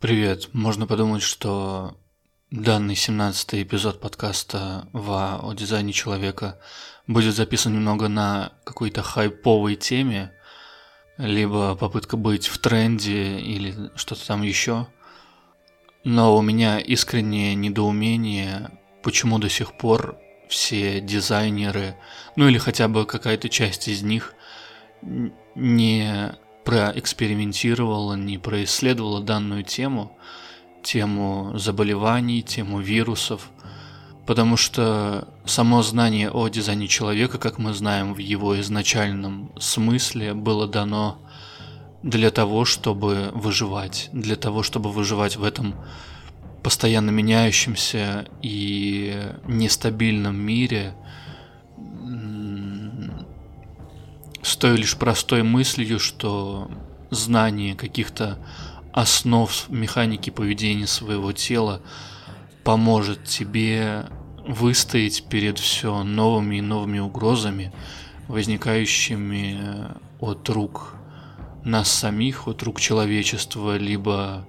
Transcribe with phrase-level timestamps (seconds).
[0.00, 0.50] Привет.
[0.52, 1.96] Можно подумать, что
[2.52, 6.60] данный 17-й эпизод подкаста ВА о дизайне человека
[7.08, 10.32] будет записан немного на какой-то хайповой теме,
[11.16, 14.86] либо попытка быть в тренде или что-то там еще.
[16.04, 18.70] Но у меня искреннее недоумение,
[19.02, 20.16] почему до сих пор
[20.48, 21.96] все дизайнеры,
[22.36, 24.34] ну или хотя бы какая-то часть из них
[25.56, 26.36] не
[26.68, 30.12] проэкспериментировала, не происследовала данную тему,
[30.82, 33.48] тему заболеваний, тему вирусов,
[34.26, 40.68] потому что само знание о дизайне человека, как мы знаем в его изначальном смысле, было
[40.68, 41.16] дано
[42.02, 45.74] для того, чтобы выживать, для того, чтобы выживать в этом
[46.62, 50.94] постоянно меняющемся и нестабильном мире–
[54.42, 56.70] с той лишь простой мыслью, что
[57.10, 58.38] знание каких-то
[58.92, 61.80] основ механики поведения своего тела
[62.64, 64.06] поможет тебе
[64.46, 67.72] выстоять перед все новыми и новыми угрозами,
[68.28, 70.94] возникающими от рук
[71.64, 74.46] нас самих, от рук человечества, либо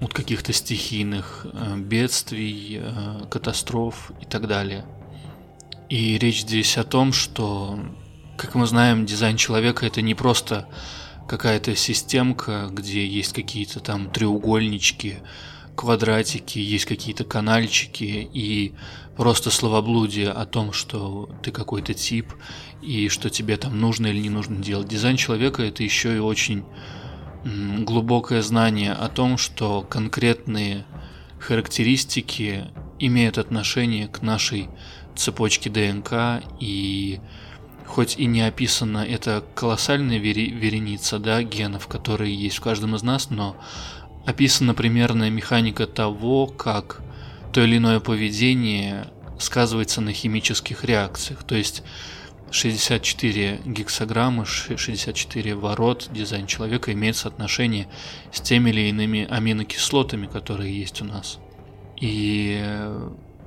[0.00, 4.84] от каких-то стихийных э, бедствий, э, катастроф и так далее.
[5.88, 7.78] И речь здесь о том, что
[8.36, 10.68] как мы знаем, дизайн человека это не просто
[11.28, 15.18] какая-то системка, где есть какие-то там треугольнички,
[15.74, 18.74] квадратики, есть какие-то канальчики и
[19.16, 22.32] просто словоблудие о том, что ты какой-то тип
[22.82, 24.88] и что тебе там нужно или не нужно делать.
[24.88, 26.64] Дизайн человека это еще и очень
[27.84, 30.84] глубокое знание о том, что конкретные
[31.38, 32.64] характеристики
[32.98, 34.68] имеют отношение к нашей
[35.14, 37.20] цепочке ДНК и
[37.86, 43.30] хоть и не описана эта колоссальная вереница да, генов, которые есть в каждом из нас,
[43.30, 43.56] но
[44.26, 47.00] описана примерная механика того, как
[47.52, 49.06] то или иное поведение
[49.38, 51.44] сказывается на химических реакциях.
[51.44, 51.82] То есть
[52.50, 57.88] 64 гексограммы, 64 ворот дизайн человека имеет соотношение
[58.32, 61.38] с теми или иными аминокислотами, которые есть у нас.
[62.00, 62.62] И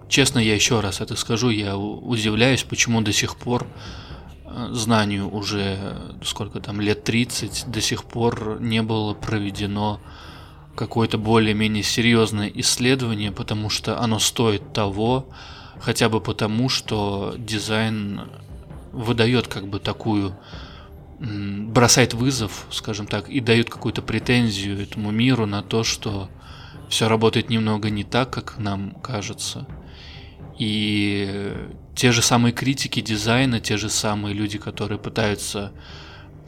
[0.07, 3.67] честно, я еще раз это скажу, я удивляюсь, почему до сих пор
[4.71, 9.99] знанию уже сколько там лет 30 до сих пор не было проведено
[10.75, 15.27] какое-то более-менее серьезное исследование, потому что оно стоит того,
[15.79, 18.21] хотя бы потому, что дизайн
[18.91, 20.35] выдает как бы такую
[21.19, 26.29] бросает вызов, скажем так, и дает какую-то претензию этому миру на то, что
[26.87, 29.67] все работает немного не так, как нам кажется.
[30.59, 31.53] И
[31.95, 35.71] те же самые критики дизайна, те же самые люди, которые пытаются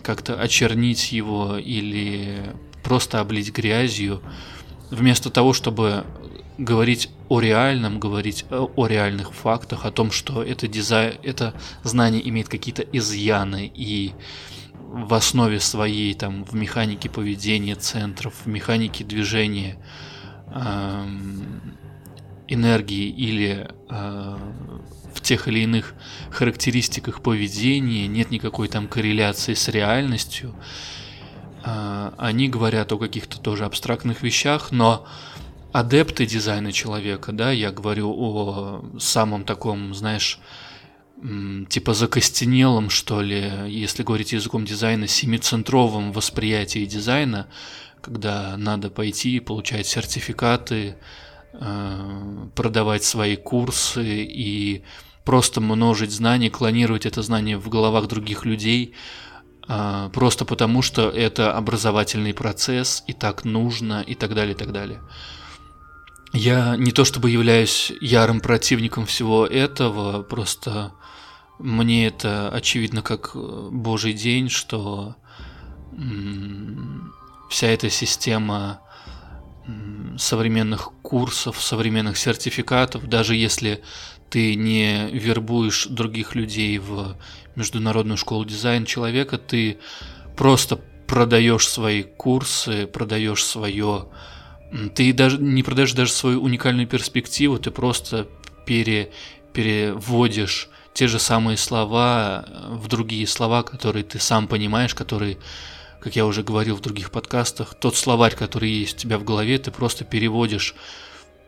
[0.04, 4.22] как-то очернить его или просто облить грязью,
[4.90, 6.06] вместо того, чтобы
[6.58, 12.50] говорить о реальном, говорить о, реальных фактах, о том, что это дизайн, это знание имеет
[12.50, 14.12] какие-то изъяны и
[14.74, 19.78] в основе своей, там, в механике поведения центров, в механике движения
[20.54, 21.71] эм,
[22.54, 24.38] энергии или э,
[25.14, 25.94] в тех или иных
[26.30, 30.56] характеристиках поведения, нет никакой там корреляции с реальностью.
[31.64, 35.06] Э, они говорят о каких-то тоже абстрактных вещах, но
[35.72, 40.40] адепты дизайна человека, да, я говорю о самом таком, знаешь,
[41.70, 47.48] типа закостенелом, что ли, если говорить языком дизайна, семицентровом восприятии дизайна,
[48.02, 50.98] когда надо пойти и получать сертификаты,
[52.56, 54.84] продавать свои курсы и
[55.26, 58.94] просто множить знания, клонировать это знание в головах других людей,
[59.68, 64.72] э, просто потому что это образовательный процесс, и так нужно, и так далее, и так
[64.72, 65.02] далее.
[66.34, 70.94] Я не то чтобы являюсь ярым противником всего этого, просто
[71.60, 75.16] мне это очевидно как божий день, что
[77.50, 78.80] вся эта система
[80.18, 83.82] современных курсов, современных сертификатов, даже если
[84.30, 87.18] ты не вербуешь других людей в
[87.56, 89.78] Международную школу дизайн человека, ты
[90.38, 94.08] просто продаешь свои курсы, продаешь свое...
[94.96, 98.28] Ты даже не продаешь даже свою уникальную перспективу, ты просто
[98.66, 99.12] пере,
[99.52, 105.38] переводишь те же самые слова в другие слова, которые ты сам понимаешь, которые
[106.02, 109.58] как я уже говорил в других подкастах, тот словарь, который есть у тебя в голове,
[109.60, 110.76] ты просто переводишь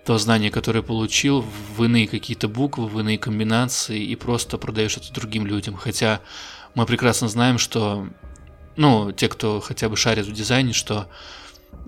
[0.06, 1.44] то знание, которое получил,
[1.76, 5.76] в иные какие-то буквы, в иные комбинации и просто продаешь это другим людям.
[5.76, 6.20] Хотя
[6.76, 8.08] мы прекрасно знаем, что,
[8.76, 11.08] ну, те, кто хотя бы шарит в дизайне, что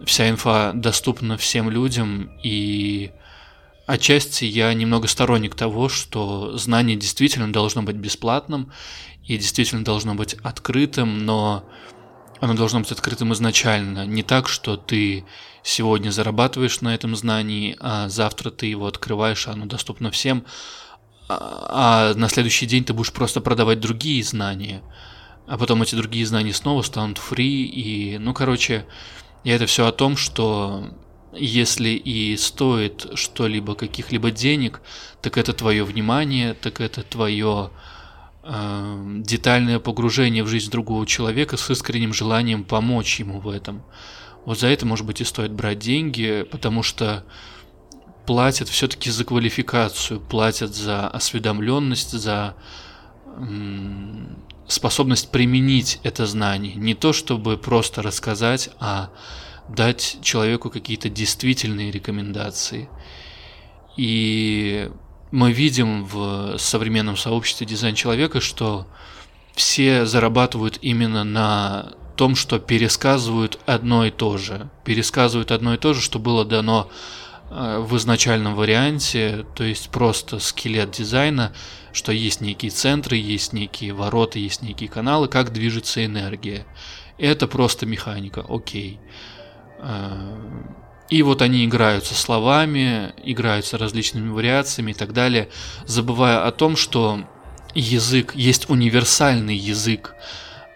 [0.06, 3.12] вся инфа доступна всем людям, и
[3.86, 8.72] отчасти я немного сторонник того, что знание действительно должно быть бесплатным
[9.26, 11.68] и действительно должно быть открытым, но
[12.40, 14.06] оно должно быть открытым изначально.
[14.06, 15.26] Не так, что ты
[15.64, 20.46] сегодня зарабатываешь на этом знании, а завтра ты его открываешь, а оно доступно всем,
[21.28, 24.82] а, а на следующий день ты будешь просто продавать другие знания,
[25.48, 28.86] а потом эти другие знания снова станут фри, и, ну, короче,
[29.44, 30.90] я это все о том, что
[31.34, 34.82] если и стоит что-либо каких-либо денег,
[35.22, 37.72] так это твое внимание, так это твое
[38.46, 43.84] детальное погружение в жизнь другого человека с искренним желанием помочь ему в этом.
[44.46, 47.26] Вот за это, может быть, и стоит брать деньги, потому что
[48.28, 52.56] платят все-таки за квалификацию, платят за осведомленность, за
[54.68, 56.76] способность применить это знание.
[56.76, 59.10] Не то, чтобы просто рассказать, а
[59.68, 62.90] дать человеку какие-то действительные рекомендации.
[63.98, 64.92] И
[65.32, 68.88] мы видим в современном сообществе дизайн человека, что
[69.54, 74.70] все зарабатывают именно на том, что пересказывают одно и то же.
[74.84, 76.90] Пересказывают одно и то же, что было дано
[77.50, 81.54] э, в изначальном варианте, то есть просто скелет дизайна,
[81.92, 86.66] что есть некие центры, есть некие ворота, есть некие каналы, как движется энергия.
[87.18, 89.00] Это просто механика, окей.
[91.10, 95.50] Э, и вот они играются словами, играются различными вариациями и так далее,
[95.86, 97.24] забывая о том, что
[97.74, 100.16] язык есть универсальный язык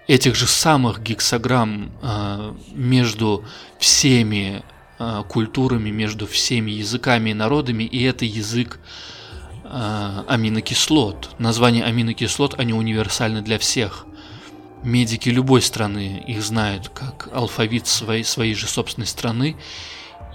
[0.08, 3.46] этих же самых гексограмм э, между
[3.78, 4.64] всеми
[4.98, 8.80] э, культурами, между всеми языками и народами, и это язык
[9.72, 11.36] аминокислот.
[11.38, 14.08] Название аминокислот, они универсальны для всех
[14.84, 19.58] медики любой страны их знают как алфавит своей, своей же собственной страны.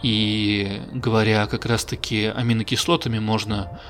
[0.05, 3.81] И говоря как раз-таки аминокислотами, можно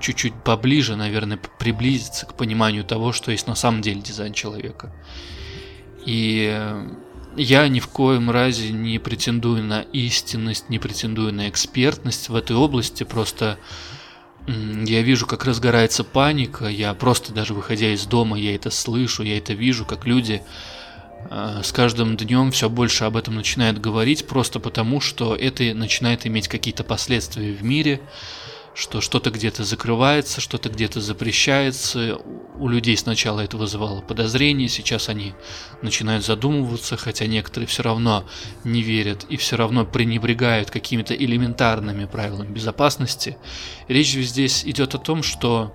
[0.00, 4.92] чуть-чуть поближе, наверное, приблизиться к пониманию того, что есть на самом деле дизайн человека.
[6.04, 6.62] И
[7.36, 12.54] я ни в коем разе не претендую на истинность, не претендую на экспертность в этой
[12.54, 13.58] области, просто
[14.46, 19.38] я вижу, как разгорается паника, я просто даже выходя из дома, я это слышу, я
[19.38, 20.42] это вижу, как люди
[21.28, 26.48] с каждым днем все больше об этом начинают говорить, просто потому что это начинает иметь
[26.48, 28.00] какие-то последствия в мире,
[28.74, 32.18] что что-то где-то закрывается, что-то где-то запрещается.
[32.56, 35.34] У людей сначала это вызывало подозрения, сейчас они
[35.82, 38.24] начинают задумываться, хотя некоторые все равно
[38.64, 43.36] не верят и все равно пренебрегают какими-то элементарными правилами безопасности.
[43.88, 45.74] Речь здесь идет о том, что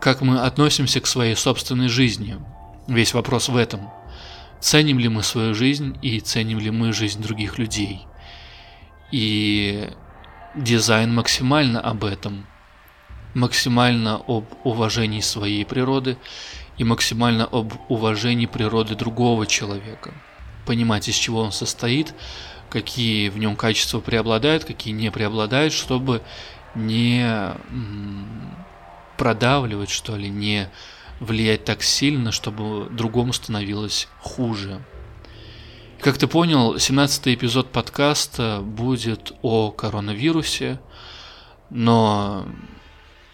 [0.00, 2.38] как мы относимся к своей собственной жизни.
[2.86, 3.90] Весь вопрос в этом.
[4.60, 8.06] Ценим ли мы свою жизнь и ценим ли мы жизнь других людей.
[9.12, 9.90] И
[10.56, 12.46] Дизайн максимально об этом.
[13.34, 16.16] Максимально об уважении своей природы
[16.78, 20.14] и максимально об уважении природы другого человека.
[20.64, 22.14] Понимать, из чего он состоит,
[22.70, 26.22] какие в нем качества преобладают, какие не преобладают, чтобы
[26.74, 27.52] не
[29.18, 30.70] продавливать, что ли, не
[31.20, 34.84] влиять так сильно, чтобы другому становилось хуже.
[36.00, 40.78] Как ты понял, 17 эпизод подкаста будет о коронавирусе,
[41.70, 42.46] но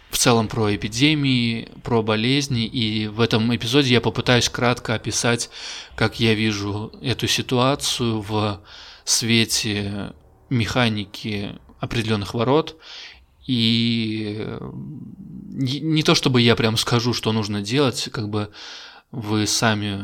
[0.09, 5.49] в целом про эпидемии, про болезни, и в этом эпизоде я попытаюсь кратко описать,
[5.95, 8.61] как я вижу эту ситуацию в
[9.03, 10.13] свете
[10.49, 12.77] механики определенных ворот,
[13.45, 14.57] и
[15.53, 18.49] не то чтобы я прям скажу, что нужно делать, как бы
[19.11, 19.99] вы сами,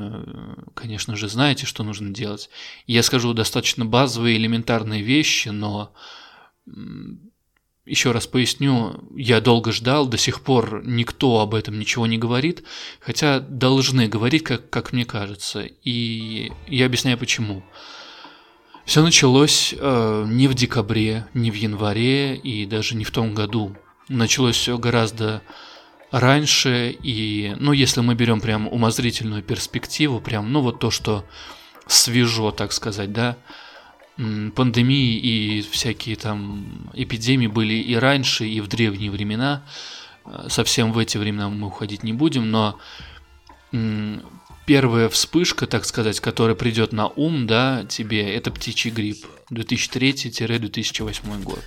[0.75, 2.49] конечно же, знаете, что нужно делать.
[2.85, 5.93] Я скажу достаточно базовые, элементарные вещи, но
[7.85, 12.63] еще раз поясню, я долго ждал, до сих пор никто об этом ничего не говорит,
[12.99, 15.61] хотя должны говорить, как, как мне кажется.
[15.63, 17.63] И я объясняю почему.
[18.89, 23.75] Все началось э, не в декабре, не в январе и даже не в том году.
[24.07, 25.43] Началось все гораздо
[26.09, 31.23] раньше, и, ну, если мы берем прям умозрительную перспективу, прям, ну, вот то, что
[31.85, 33.37] свежо, так сказать, да,
[34.17, 39.61] пандемии и всякие там эпидемии были и раньше, и в древние времена,
[40.25, 42.79] э, совсем в эти времена мы уходить не будем, но
[44.69, 51.63] первая вспышка, так сказать, которая придет на ум, да, тебе, это птичий грипп 2003-2008 год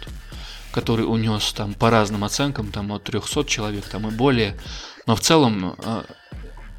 [0.71, 4.57] который унес там по разным оценкам, там от 300 человек, там и более.
[5.07, 6.05] Но в целом э,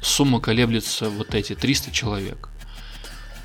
[0.00, 2.48] сумма колеблется вот эти 300 человек.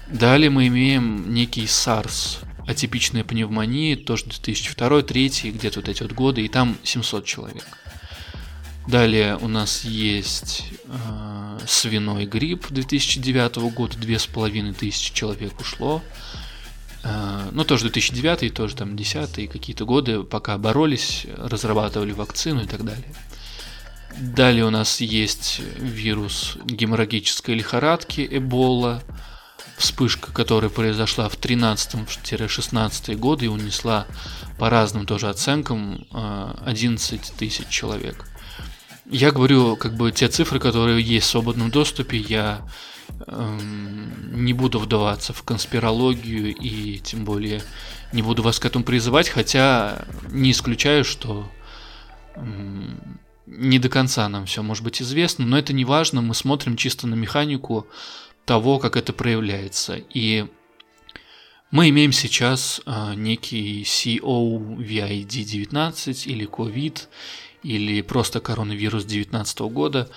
[0.07, 6.47] Далее мы имеем некий SARS, атипичная пневмония, тоже 2002-2003, где-то вот эти вот годы, и
[6.47, 7.65] там 700 человек.
[8.89, 16.01] Далее у нас есть э, свиной грипп 2009 года, 2500 человек ушло.
[17.03, 22.83] Э, ну, тоже 2009, тоже там 10 какие-то годы, пока боролись, разрабатывали вакцину и так
[22.83, 23.13] далее.
[24.17, 29.03] Далее у нас есть вирус геморрагической лихорадки, Эбола,
[29.77, 34.07] вспышка, которая произошла в 13-16 годы и унесла
[34.57, 38.25] по разным тоже оценкам 11 э, тысяч человек.
[39.09, 42.61] Я говорю, как бы те цифры, которые есть в свободном доступе, я
[43.25, 47.63] эм, не буду вдаваться в конспирологию и тем более
[48.13, 51.51] не буду вас к этому призывать, хотя не исключаю, что
[52.35, 56.77] эм, не до конца нам все может быть известно, но это не важно, мы смотрим
[56.77, 57.87] чисто на механику
[58.45, 59.99] того, как это проявляется.
[60.13, 60.45] И
[61.71, 67.07] мы имеем сейчас э, некий COVID-19 или COVID,
[67.63, 70.09] или просто коронавирус 2019 года,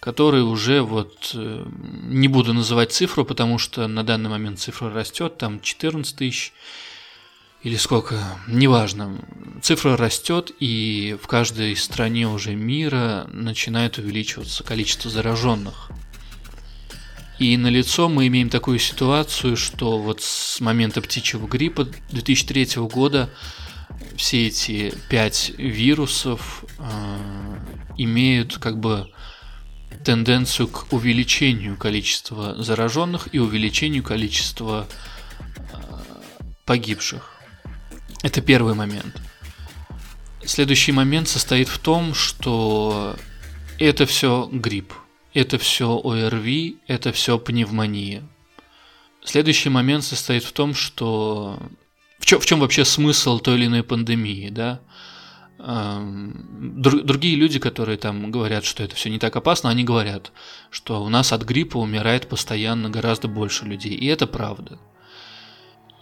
[0.00, 1.66] который уже вот, э,
[2.04, 6.52] не буду называть цифру, потому что на данный момент цифра растет, там 14 тысяч
[7.62, 8.18] или сколько,
[8.48, 9.18] неважно.
[9.60, 15.90] Цифра растет, и в каждой стране уже мира начинает увеличиваться количество зараженных.
[17.38, 23.30] И на лицо мы имеем такую ситуацию, что вот с момента птичьего гриппа 2003 года
[24.16, 27.54] все эти пять вирусов э,
[27.96, 29.10] имеют как бы
[30.04, 34.86] тенденцию к увеличению количества зараженных и увеличению количества
[35.72, 35.76] э,
[36.64, 37.40] погибших.
[38.22, 39.20] Это первый момент.
[40.44, 43.16] Следующий момент состоит в том, что
[43.78, 44.92] это все грипп,
[45.32, 48.22] это все ОРВИ, это все пневмония.
[49.22, 51.58] Следующий момент состоит в том, что
[52.20, 54.80] в чем, в чем вообще смысл той или иной пандемии, да?
[55.58, 60.32] Другие люди, которые там говорят, что это все не так опасно, они говорят,
[60.70, 63.92] что у нас от гриппа умирает постоянно гораздо больше людей.
[63.92, 64.78] И это правда.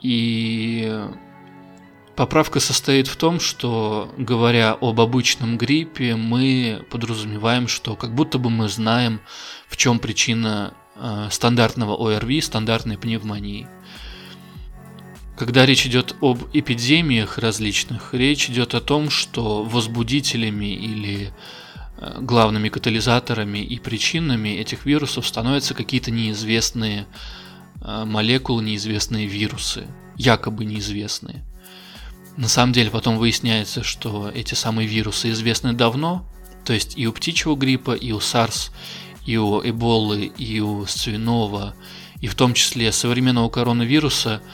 [0.01, 0.93] И
[2.15, 8.51] поправка состоит в том, что говоря об обычном гриппе, мы подразумеваем, что как будто бы
[8.51, 9.21] мы знаем,
[9.69, 13.67] в чем причина э, стандартного ОРВИ, стандартной пневмонии.
[15.39, 21.33] Когда речь идет об эпидемиях различных, речь идет о том, что возбудителями или
[21.99, 27.07] э, главными катализаторами и причинами этих вирусов становятся какие-то неизвестные
[27.81, 31.45] э, молекулы, неизвестные вирусы, якобы неизвестные.
[32.37, 36.29] На самом деле потом выясняется, что эти самые вирусы известны давно,
[36.65, 38.73] то есть и у птичьего гриппа, и у SARS,
[39.25, 41.77] и у Эболы, и у свиного,
[42.21, 44.43] и в том числе современного коронавируса–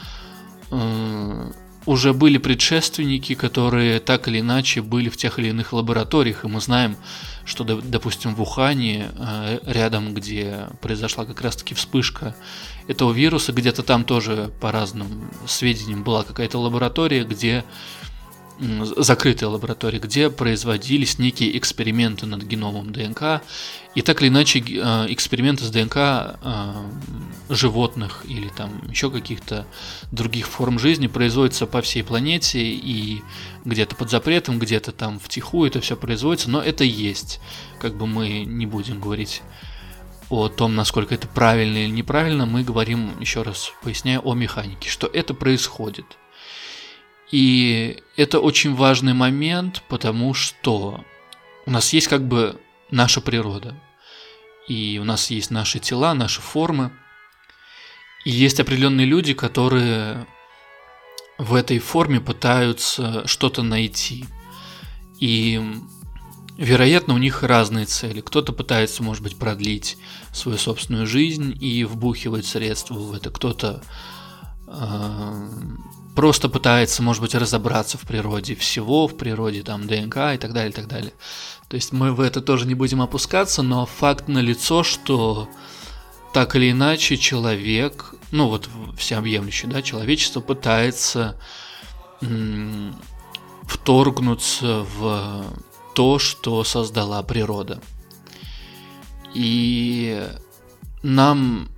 [1.85, 6.59] уже были предшественники, которые так или иначе были в тех или иных лабораториях, и мы
[6.59, 6.97] знаем,
[7.45, 12.35] что, допустим, в Ухане, э, рядом, где произошла как раз-таки вспышка
[12.87, 17.63] этого вируса, где-то там тоже, по разным сведениям, была какая-то лаборатория, где
[18.59, 23.41] закрытая лаборатория, где производились некие эксперименты над геномом ДНК,
[23.95, 26.73] и так или иначе э, эксперименты с ДНК э,
[27.49, 29.65] животных или там еще каких-то
[30.11, 33.21] других форм жизни производятся по всей планете, и
[33.65, 37.39] где-то под запретом, где-то там втихую это все производится, но это есть.
[37.79, 39.41] Как бы мы не будем говорить
[40.29, 45.07] о том, насколько это правильно или неправильно, мы говорим, еще раз поясняю, о механике, что
[45.07, 46.05] это происходит–
[47.31, 51.03] и это очень важный момент, потому что
[51.65, 52.59] у нас есть как бы
[52.91, 53.75] наша природа.
[54.67, 56.91] И у нас есть наши тела, наши формы.
[58.23, 60.25] И есть определенные люди, которые
[61.37, 64.25] в этой форме пытаются что-то найти.
[65.19, 65.61] И,
[66.57, 68.21] вероятно, у них разные цели.
[68.21, 69.97] Кто-то пытается, может быть, продлить
[70.31, 73.29] свою собственную жизнь и вбухивать средства в это.
[73.29, 73.83] Кто-то
[74.67, 75.49] э,
[76.15, 80.69] просто пытается, может быть, разобраться в природе всего, в природе там ДНК и так далее,
[80.69, 81.13] и так далее.
[81.67, 85.49] То есть мы в это тоже не будем опускаться, но факт налицо, что
[86.33, 91.39] так или иначе человек, ну вот всеобъемлющий, да, человечество пытается
[92.21, 92.95] м-
[93.63, 95.45] вторгнуться в
[95.93, 97.81] то, что создала природа.
[99.33, 100.25] И
[101.03, 101.69] нам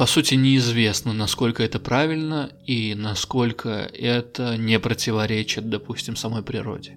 [0.00, 6.96] по сути неизвестно, насколько это правильно и насколько это не противоречит, допустим, самой природе.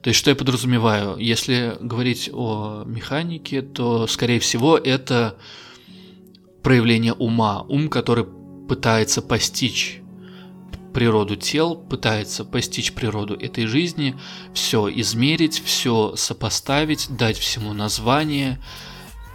[0.00, 1.18] То есть, что я подразумеваю?
[1.18, 5.36] Если говорить о механике, то, скорее всего, это
[6.62, 7.60] проявление ума.
[7.68, 8.24] Ум, который
[8.66, 10.00] пытается постичь
[10.94, 14.16] природу тел, пытается постичь природу этой жизни,
[14.54, 18.58] все измерить, все сопоставить, дать всему название,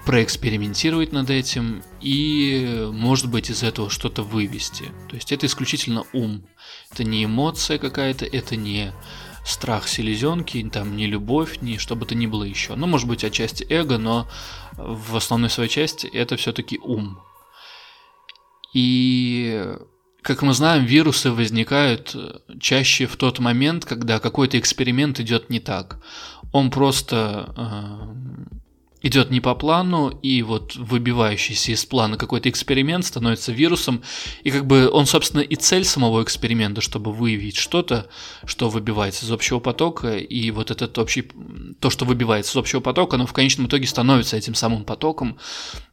[0.05, 4.85] проэкспериментировать над этим и, может быть, из этого что-то вывести.
[5.09, 6.45] То есть это исключительно ум.
[6.91, 8.93] Это не эмоция какая-то, это не
[9.45, 12.75] страх селезенки, там не любовь, ни что бы то ни было еще.
[12.75, 14.27] Ну, может быть, отчасти эго, но
[14.77, 17.19] в основной своей части это все-таки ум.
[18.73, 19.75] И
[20.21, 25.59] как мы знаем, вирусы возникают э, чаще в тот момент, когда какой-то эксперимент идет не
[25.59, 25.99] так.
[26.51, 28.55] Он просто э,
[29.05, 34.01] идет не по плану, и вот выбивающийся из плана какой-то эксперимент становится вирусом,
[34.43, 38.09] и как бы он, собственно, и цель самого эксперимента, чтобы выявить что-то,
[38.45, 41.29] что выбивается из общего потока, и вот этот общий,
[41.79, 45.37] то, что выбивается из общего потока, оно в конечном итоге становится этим самым потоком,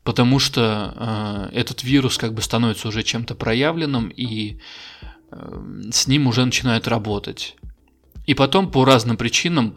[0.05, 4.57] потому что э, этот вирус как бы становится уже чем-то проявленным, и
[5.31, 7.57] э, с ним уже начинают работать.
[8.25, 9.77] И потом по разным причинам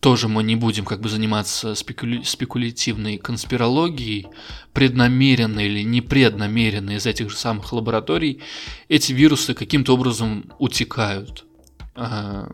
[0.00, 2.22] тоже мы не будем как бы заниматься спекуля...
[2.24, 4.28] спекулятивной конспирологией,
[4.72, 8.40] преднамеренно или непреднамеренно из этих же самых лабораторий,
[8.88, 11.44] эти вирусы каким-то образом утекают.
[11.94, 12.48] А,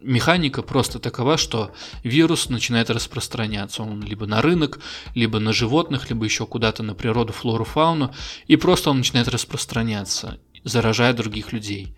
[0.00, 3.82] механика просто такова, что вирус начинает распространяться.
[3.82, 4.80] Он либо на рынок,
[5.14, 8.12] либо на животных, либо еще куда-то на природу, флору, фауну,
[8.46, 11.94] и просто он начинает распространяться, заражая других людей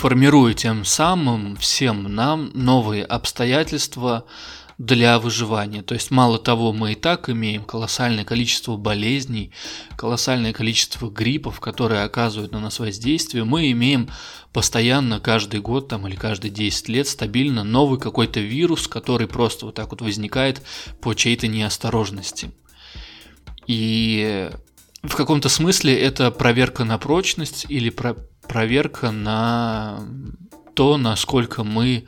[0.00, 4.24] формируя тем самым всем нам новые обстоятельства
[4.78, 5.82] для выживания.
[5.82, 9.52] То есть мало того, мы и так имеем колоссальное количество болезней,
[9.98, 13.44] колоссальное количество гриппов, которые оказывают на нас воздействие.
[13.44, 14.08] Мы имеем
[14.54, 19.74] постоянно каждый год там, или каждые 10 лет стабильно новый какой-то вирус, который просто вот
[19.74, 20.62] так вот возникает
[21.02, 22.52] по чьей-то неосторожности.
[23.66, 24.50] И
[25.02, 28.16] в каком-то смысле это проверка на прочность или про
[28.48, 30.00] проверка на
[30.74, 32.06] то, насколько мы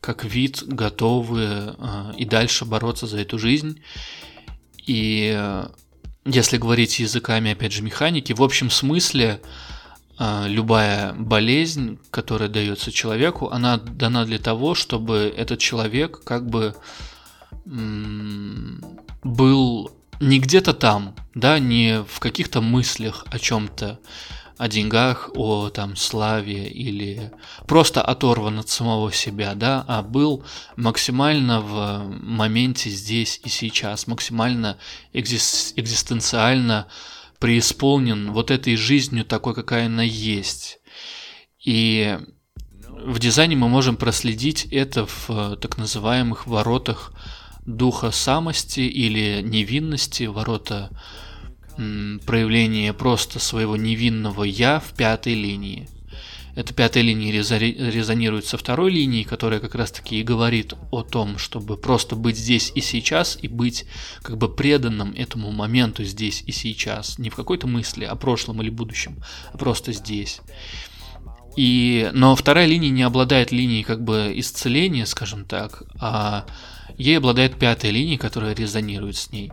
[0.00, 3.80] как вид готовы э, и дальше бороться за эту жизнь.
[4.86, 5.68] И э,
[6.26, 9.40] если говорить языками, опять же, механики, в общем смысле
[10.18, 16.74] э, любая болезнь, которая дается человеку, она дана для того, чтобы этот человек как бы
[19.24, 23.98] был не где-то там, да, не в каких-то мыслях о чем-то,
[24.56, 27.32] о деньгах, о там славе или
[27.66, 30.44] просто оторван от самого себя, да, а был
[30.76, 34.78] максимально в моменте здесь и сейчас, максимально
[35.12, 36.86] экзис- экзистенциально
[37.38, 40.78] преисполнен вот этой жизнью такой, какая она есть.
[41.64, 42.18] И
[42.88, 47.12] в дизайне мы можем проследить это в так называемых воротах
[47.66, 50.90] духа самости или невинности, ворота
[51.76, 55.88] проявление просто своего невинного «я» в пятой линии.
[56.54, 61.76] Эта пятая линия резонирует со второй линией, которая как раз-таки и говорит о том, чтобы
[61.76, 63.86] просто быть здесь и сейчас и быть
[64.22, 67.18] как бы преданным этому моменту здесь и сейчас.
[67.18, 69.16] Не в какой-то мысли о прошлом или будущем,
[69.52, 70.40] а просто здесь.
[71.56, 76.46] И, но вторая линия не обладает линией как бы исцеления, скажем так, а
[76.96, 79.50] ей обладает пятая линия, которая резонирует с ней.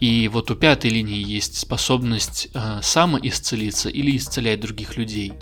[0.00, 5.32] И вот у пятой линии есть способность э, самоисцелиться или исцелять других людей.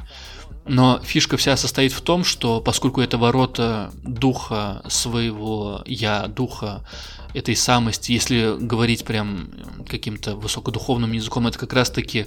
[0.65, 6.89] Но фишка вся состоит в том, что поскольку это ворота духа своего я, духа
[7.35, 9.51] этой самости, если говорить прям
[9.89, 12.27] каким-то высокодуховным языком, это как раз-таки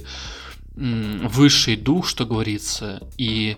[0.74, 3.56] высший дух, что говорится, и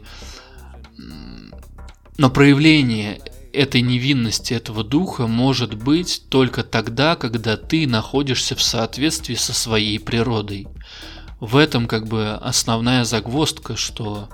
[2.18, 3.20] но проявление
[3.52, 9.98] этой невинности этого духа может быть только тогда, когда ты находишься в соответствии со своей
[9.98, 10.68] природой.
[11.40, 14.28] В этом как бы основная загвоздка, что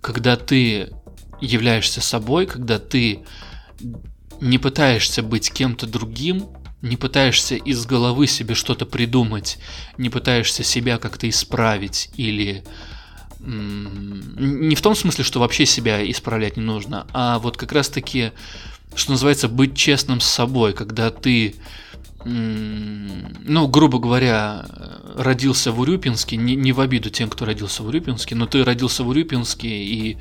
[0.00, 0.92] когда ты
[1.40, 3.24] являешься собой, когда ты
[4.40, 6.46] не пытаешься быть кем-то другим,
[6.82, 9.58] не пытаешься из головы себе что-то придумать,
[9.98, 12.64] не пытаешься себя как-то исправить или
[13.46, 18.32] не в том смысле, что вообще себя исправлять не нужно, а вот как раз-таки,
[18.94, 21.54] что называется, быть честным с собой, когда ты,
[22.24, 24.66] ну, грубо говоря,
[25.16, 29.04] родился в Урюпинске, не, не в обиду тем, кто родился в Урюпинске, но ты родился
[29.04, 30.18] в Урюпинске и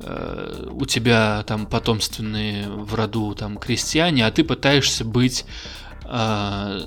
[0.00, 5.44] э, у тебя там потомственные в роду там крестьяне, а ты пытаешься быть
[6.08, 6.80] э,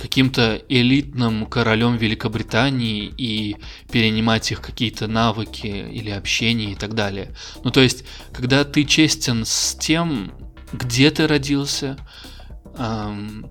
[0.00, 3.56] каким-то элитным королем Великобритании и
[3.90, 7.34] перенимать их какие-то навыки или общение и так далее.
[7.64, 10.32] Ну то есть, когда ты честен с тем,
[10.72, 11.96] где ты родился,
[12.76, 13.50] эм,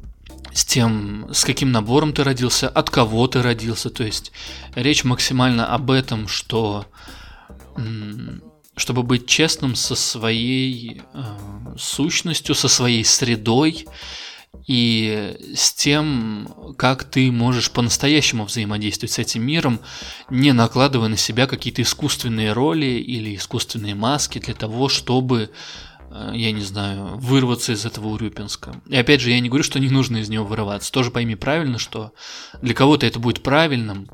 [0.54, 3.90] с тем, с каким набором ты родился, от кого ты родился.
[3.90, 4.32] То есть
[4.76, 6.86] речь максимально об этом, что
[8.78, 11.24] чтобы быть честным со своей э,
[11.78, 13.86] сущностью, со своей средой
[14.68, 19.80] и с тем, как ты можешь по-настоящему взаимодействовать с этим миром,
[20.30, 25.52] не накладывая на себя какие-то искусственные роли или искусственные маски для того, чтобы
[26.16, 28.82] Э, я не знаю, вырваться из этого Урюпинска.
[28.88, 30.92] И опять же, я не говорю, что не нужно из него вырываться.
[30.92, 32.14] Тоже пойми правильно, что
[32.62, 34.10] для кого-то это будет правильным,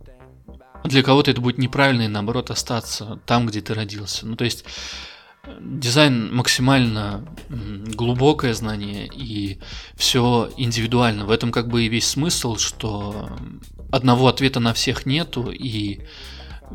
[0.84, 4.26] а для кого-то это будет неправильно и наоборот остаться там, где ты родился.
[4.26, 4.66] Ну, то есть
[5.60, 9.60] дизайн максимально глубокое знание и
[9.96, 11.26] все индивидуально.
[11.26, 13.30] В этом как бы и весь смысл, что
[13.92, 16.02] одного ответа на всех нету и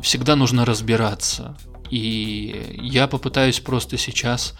[0.01, 1.57] всегда нужно разбираться.
[1.89, 4.53] И я попытаюсь просто сейчас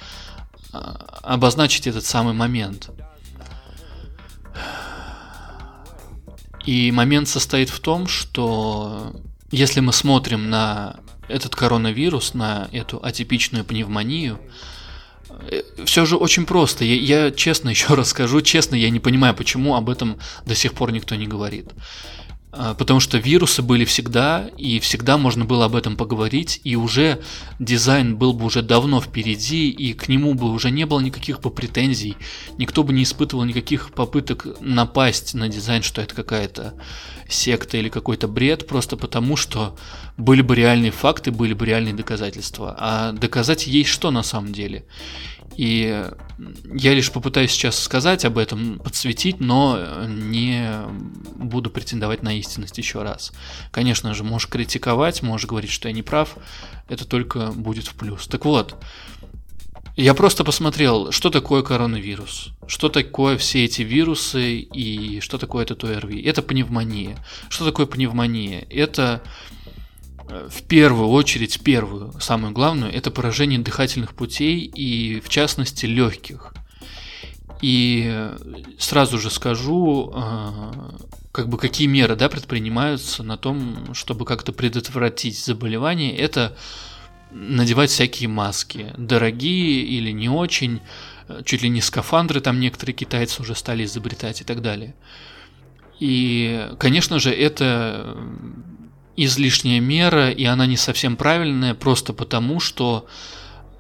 [0.72, 2.90] а, обозначить этот самый момент.
[6.66, 9.14] И момент состоит в том, что
[9.52, 14.40] если мы смотрим на этот коронавирус, на эту атипичную пневмонию,
[15.30, 16.86] э, все же очень просто.
[16.86, 20.92] Я, я честно еще расскажу, честно, я не понимаю, почему об этом до сих пор
[20.92, 21.74] никто не говорит.
[22.60, 27.22] А, потому что вирусы были всегда, и всегда можно было об этом поговорить, и уже
[27.60, 31.52] дизайн был бы уже давно впереди, и к нему бы уже не было никаких бы
[31.52, 32.16] претензий,
[32.58, 36.74] никто бы не испытывал никаких попыток напасть на дизайн, что это какая-то
[37.30, 39.78] секта или какой-то бред, просто потому что
[40.18, 42.76] были бы реальные факты, были бы реальные доказательства.
[42.78, 44.86] А доказать есть что на самом деле.
[45.56, 46.06] И
[46.76, 50.70] я лишь попытаюсь сейчас сказать об этом, подсветить, но не
[51.36, 53.32] буду претендовать на истинность еще раз.
[53.72, 56.38] Конечно же, можешь критиковать, можешь говорить, что я не прав,
[56.90, 58.28] это только будет в плюс.
[58.28, 58.76] Так вот,
[59.96, 65.84] я просто посмотрел, что такое коронавирус, что такое все эти вирусы и что такое этот
[65.84, 66.22] ОРВИ.
[66.22, 67.18] Это пневмония.
[67.50, 68.68] Что такое пневмония?
[68.70, 69.24] Это
[70.28, 76.54] в первую очередь, первую, самую главную, это поражение дыхательных путей и, в частности, легких.
[77.62, 78.30] И
[78.78, 80.96] сразу же скажу, а,
[81.32, 86.16] как бы какие меры да, предпринимаются на том, чтобы как-то предотвратить заболевание.
[86.16, 86.56] Это
[87.32, 90.82] надевать всякие маски, дорогие или не очень,
[91.46, 94.96] чуть ли не скафандры там некоторые китайцы уже стали изобретать и так далее.
[96.00, 98.18] И, конечно же, это
[99.18, 103.08] излишняя мера, и она не совсем правильная, просто потому, что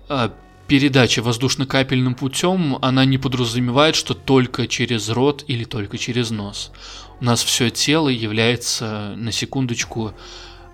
[0.09, 0.29] э,
[0.67, 6.71] передача воздушно-капельным путем, она не подразумевает, что только через рот или только через нос.
[7.21, 10.13] У нас все тело является, на секундочку,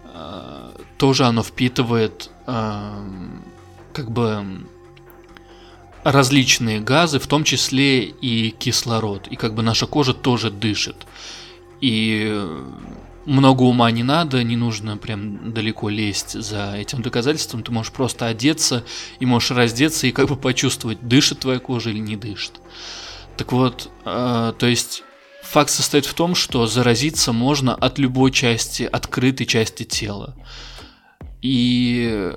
[0.06, 3.08] э, тоже оно впитывает э,
[3.92, 4.66] как бы
[6.04, 9.28] различные газы, в том числе и кислород.
[9.28, 10.96] И как бы наша кожа тоже дышит.
[11.82, 12.42] И
[13.26, 17.64] много ума не надо, не нужно прям далеко лезть за этим доказательством.
[17.64, 18.84] Ты можешь просто одеться
[19.20, 22.60] и можешь раздеться и как бы почувствовать, дышит твоя кожа или не дышит.
[23.38, 25.04] Так вот, э, то есть
[25.42, 30.36] факт состоит в том, что заразиться можно от любой части, открытой части тела.
[31.42, 32.32] И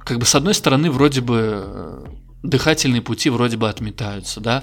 [0.00, 2.04] как бы с одной стороны вроде бы э,
[2.42, 4.62] дыхательные пути вроде бы отметаются, да,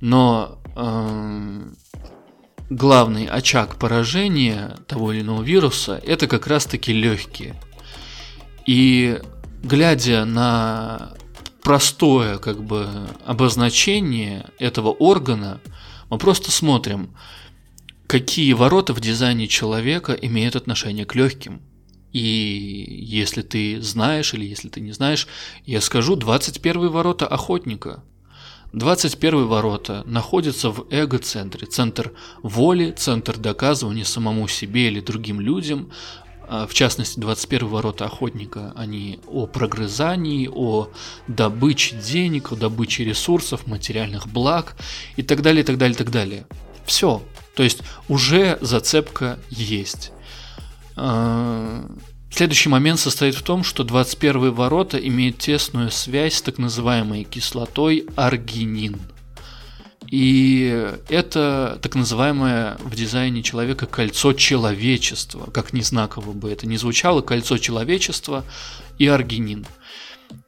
[0.00, 1.70] но э,
[2.70, 7.54] главный очаг поражения того или иного вируса это как раз-таки легкие.
[8.66, 9.20] И
[9.62, 11.12] глядя на
[11.62, 12.88] простое как бы
[13.24, 15.60] обозначение этого органа,
[16.10, 17.16] мы просто смотрим,
[18.06, 21.60] какие ворота в дизайне человека имеют отношение к легким.
[22.12, 22.20] И
[23.02, 25.28] если ты знаешь или если ты не знаешь,
[25.64, 28.02] я скажу 21 ворота охотника–
[28.72, 35.90] 21 ворота находится в эго-центре, центр воли, центр доказывания самому себе или другим людям,
[36.48, 40.88] а, в частности, 21 ворота охотника, они о прогрызании, о
[41.26, 44.76] добыче денег, о добыче ресурсов, материальных благ
[45.16, 46.46] и так далее, и так далее, и так далее.
[46.84, 47.22] Все.
[47.56, 50.12] То есть уже зацепка есть.
[52.36, 58.04] Следующий момент состоит в том, что 21 ворота имеет тесную связь с так называемой кислотой
[58.14, 59.00] аргинин.
[60.10, 66.76] И это так называемое в дизайне человека кольцо человечества, как не знаково бы это ни
[66.76, 68.44] звучало, кольцо человечества
[68.98, 69.64] и аргинин.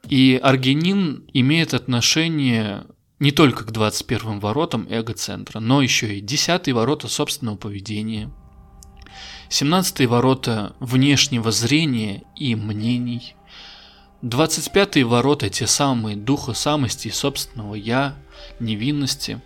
[0.07, 2.85] И аргинин имеет отношение
[3.17, 8.29] не только к 21 воротам эго-центра, но еще и 10 ворота собственного поведения–
[9.49, 13.35] 17 ворота внешнего зрения и мнений.
[14.21, 18.15] 25 ворота те самые духа самости и собственного я,
[18.59, 19.41] невинности.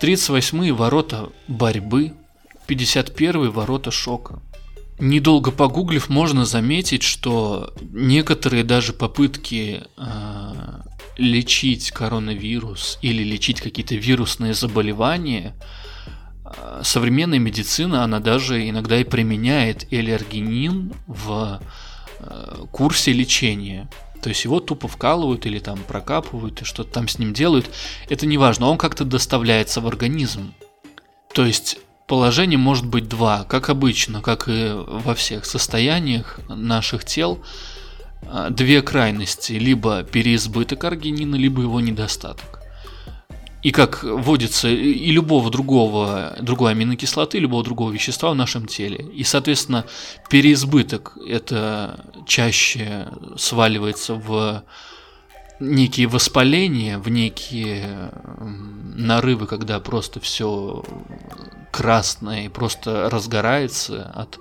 [0.00, 2.12] 38-й ворота борьбы,
[2.68, 4.42] 51-й ворота шока.
[4.98, 10.80] Недолго погуглив, можно заметить, что некоторые даже попытки э,
[11.16, 15.54] лечить коронавирус или лечить какие-то вирусные заболевания,
[16.82, 21.60] современная медицина, она даже иногда и применяет эллергенин в
[22.20, 23.88] э, курсе лечения.
[24.22, 27.70] То есть его тупо вкалывают или там прокапывают и что-то там с ним делают.
[28.08, 30.54] Это не важно, он как-то доставляется в организм.
[31.34, 37.42] То есть положение может быть два, как обычно, как и во всех состояниях наших тел.
[38.26, 42.63] А, две крайности, либо переизбыток аргинина, либо его недостаток.
[43.64, 48.98] И как вводится и любого другого, другой аминокислоты, любого другого вещества в нашем теле.
[49.14, 49.86] И, соответственно,
[50.28, 54.62] переизбыток это чаще сваливается в
[55.60, 58.10] некие воспаления, в некие
[58.96, 60.84] нарывы, когда просто все
[61.70, 64.38] красное и просто разгорается от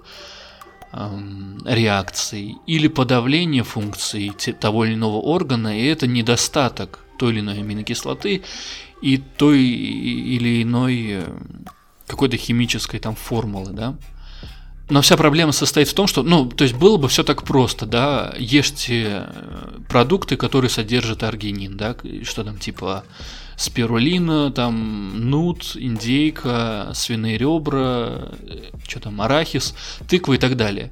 [0.91, 7.59] эм, реакций, или подавление функций того или иного органа, и это недостаток той или иной
[7.59, 8.43] аминокислоты
[9.03, 11.23] и той или иной э,
[12.07, 13.97] какой-то химической там формулы, да.
[14.89, 17.85] Но вся проблема состоит в том, что, ну, то есть было бы все так просто,
[17.85, 23.03] да, ешьте э, продукты, которые содержат аргинин, да, что там типа
[23.57, 29.75] спирулина, там нут, индейка, свиные ребра, э, что там, арахис,
[30.07, 30.91] тыква и так далее.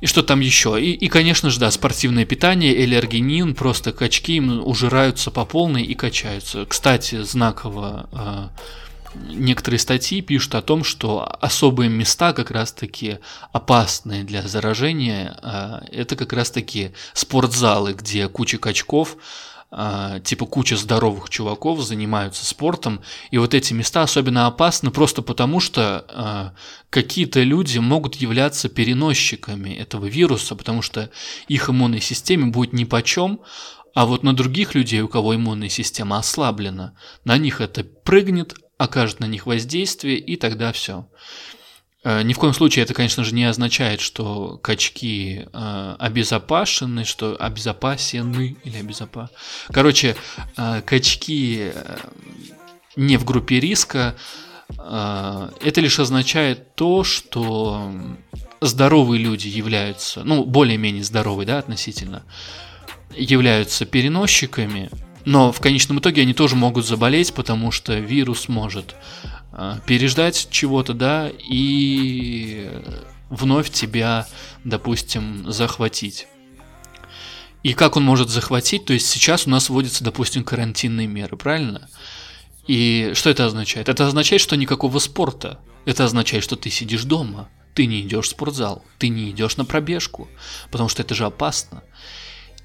[0.00, 0.80] И что там еще?
[0.80, 5.94] И, и, конечно же, да, спортивное питание, эллергенин, просто качки им ужираются по полной и
[5.94, 6.66] качаются.
[6.66, 8.48] Кстати, знаково э,
[9.34, 13.18] некоторые статьи пишут о том, что особые места как раз-таки
[13.52, 19.16] опасные для заражения, э, это как раз-таки спортзалы, где куча качков,
[19.70, 23.00] э, типа куча здоровых чуваков занимаются спортом,
[23.30, 26.58] и вот эти места особенно опасны просто потому, что э,
[26.90, 31.10] какие-то люди могут являться переносчиками этого вируса, потому что
[31.48, 33.40] их иммунной системе будет нипочем,
[33.94, 39.20] а вот на других людей, у кого иммунная система ослаблена, на них это прыгнет, окажет
[39.20, 41.08] на них воздействие, и тогда все.
[42.04, 47.36] Э, ни в коем случае это, конечно же, не означает, что качки э, обезопасены, что
[47.38, 49.30] обезопасены или обезопа.
[49.72, 50.16] Короче,
[50.56, 51.96] э, качки э,
[52.96, 54.16] не в группе риска.
[54.78, 57.92] Э, это лишь означает то, что
[58.60, 62.24] здоровые люди являются, ну, более-менее здоровые, да, относительно,
[63.14, 64.90] являются переносчиками,
[65.24, 68.94] но в конечном итоге они тоже могут заболеть, потому что вирус может
[69.52, 72.68] э, переждать чего-то, да, и
[73.30, 74.26] вновь тебя,
[74.64, 76.26] допустим, захватить.
[77.62, 78.84] И как он может захватить?
[78.84, 81.88] То есть сейчас у нас вводятся, допустим, карантинные меры, правильно?
[82.66, 83.88] И что это означает?
[83.88, 85.58] Это означает, что никакого спорта.
[85.84, 89.64] Это означает, что ты сидишь дома, ты не идешь в спортзал, ты не идешь на
[89.64, 90.28] пробежку,
[90.70, 91.82] потому что это же опасно.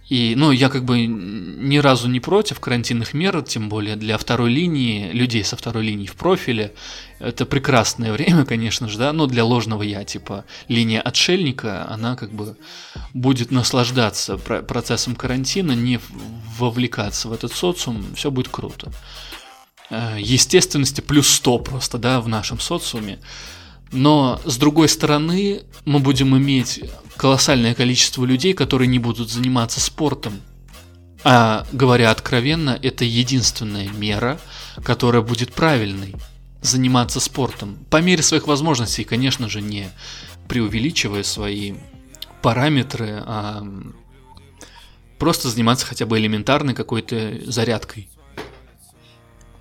[0.10, 4.52] И, ну, я как бы ни разу не против карантинных мер, тем более для второй
[4.52, 6.74] линии, людей со второй линии в профиле.
[7.20, 12.34] Это прекрасное время, конечно же, да, но для ложного я, типа, линия отшельника, она как
[12.34, 12.58] бы
[13.13, 16.00] будет наслаждаться процессом карантина, не
[16.58, 18.92] вовлекаться в этот социум, все будет круто.
[19.89, 23.20] Э, естественности плюс 100 просто, да, в нашем социуме.
[23.93, 26.84] Но, с другой стороны, мы будем иметь
[27.15, 30.41] колоссальное количество людей, которые не будут заниматься спортом.
[31.23, 34.39] А говоря откровенно, это единственная мера,
[34.84, 36.15] которая будет правильной.
[36.62, 37.77] Заниматься спортом.
[37.89, 39.89] По мере своих возможностей, конечно же, не
[40.47, 41.73] преувеличивая свои
[42.41, 43.63] параметры, а
[45.19, 48.10] просто заниматься хотя бы элементарной какой-то зарядкой.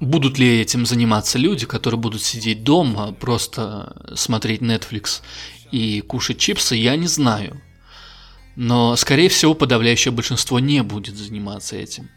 [0.03, 5.23] Будут ли этим заниматься люди, которые будут сидеть дома, просто смотреть Netflix
[5.71, 7.63] и кушать чипсы, я не знаю.
[8.57, 12.11] Но, скорее всего, подавляющее большинство не будет заниматься этим.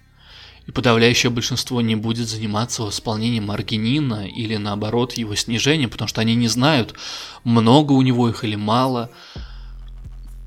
[0.65, 6.33] И подавляющее большинство не будет заниматься восполнением аргинина или наоборот его снижением, потому что они
[6.33, 6.95] не знают,
[7.43, 9.11] много у него их или мало.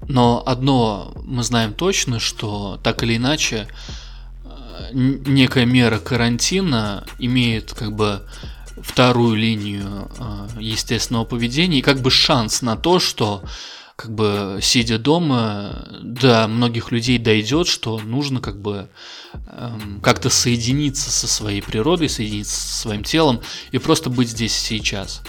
[0.08, 3.68] Но одно мы знаем точно, что так или иначе
[4.92, 8.22] некая мера карантина имеет как бы
[8.82, 13.42] вторую линию э, естественного поведения и как бы шанс на то, что
[13.98, 18.88] как бы сидя дома до многих людей дойдет, что нужно как бы
[19.48, 23.40] эм, как-то соединиться со своей природой, соединиться со своим телом
[23.72, 25.22] и просто быть здесь сейчас.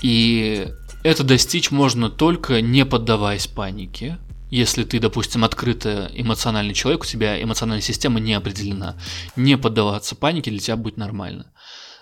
[0.00, 0.66] И
[1.04, 4.18] это достичь можно только не поддаваясь панике,
[4.52, 8.98] если ты, допустим, открыто эмоциональный человек, у тебя эмоциональная система не определена,
[9.34, 11.52] не поддаваться панике для тебя будет нормально.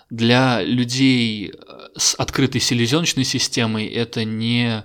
[0.09, 1.53] Для людей
[1.95, 4.83] с открытой селезеночной системой это не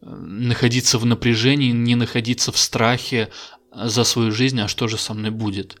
[0.00, 3.30] находиться в напряжении, не находиться в страхе
[3.74, 5.78] за свою жизнь, а что же со мной будет.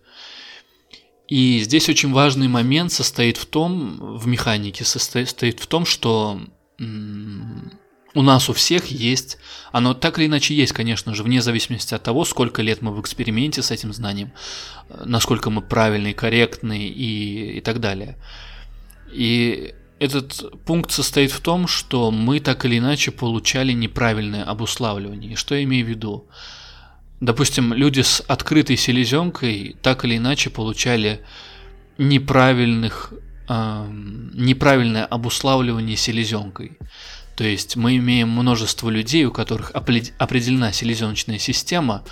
[1.28, 6.40] И здесь очень важный момент состоит в том, в механике состоит в том, что
[8.14, 9.38] у нас у всех есть,
[9.72, 13.00] оно так или иначе есть, конечно же, вне зависимости от того, сколько лет мы в
[13.00, 14.32] эксперименте с этим знанием,
[15.04, 18.16] насколько мы правильные, корректные и, и так далее.
[19.10, 25.36] И этот пункт состоит в том, что мы так или иначе получали неправильное обуславливание.
[25.36, 26.26] Что я имею в виду?
[27.20, 31.20] Допустим, люди с открытой селезенкой так или иначе получали
[31.98, 33.12] неправильных,
[33.48, 33.86] э,
[34.34, 36.78] неправильное обуславливание селезенкой.
[37.36, 42.04] То есть мы имеем множество людей, у которых определена селезеночная система,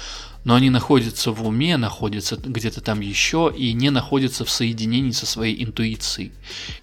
[0.45, 5.27] но они находятся в уме, находятся где-то там еще и не находятся в соединении со
[5.27, 6.33] своей интуицией,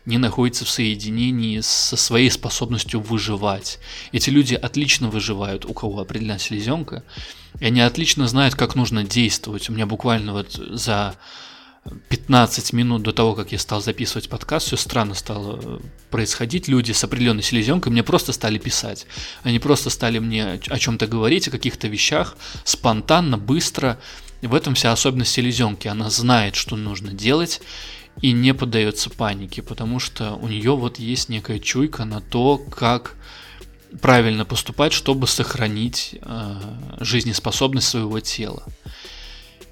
[0.05, 3.79] не находятся в соединении со своей способностью выживать.
[4.11, 7.03] Эти люди отлично выживают, у кого определена селезенка,
[7.59, 9.69] и они отлично знают, как нужно действовать.
[9.69, 11.15] У меня буквально вот за
[12.09, 16.67] 15 минут до того, как я стал записывать подкаст, все странно стало э, происходить.
[16.67, 19.05] Люди с определенной селезенкой мне просто стали писать.
[19.43, 23.99] Они просто стали мне о чем-то говорить, о каких-то вещах, спонтанно, быстро.
[24.41, 25.87] В этом вся особенность селезенки.
[25.87, 27.61] Она знает, что нужно делать
[28.21, 33.15] и не поддается панике, потому что у нее вот есть некая чуйка на то, как
[34.01, 36.55] правильно поступать, чтобы сохранить э,
[36.99, 38.63] жизнеспособность своего тела.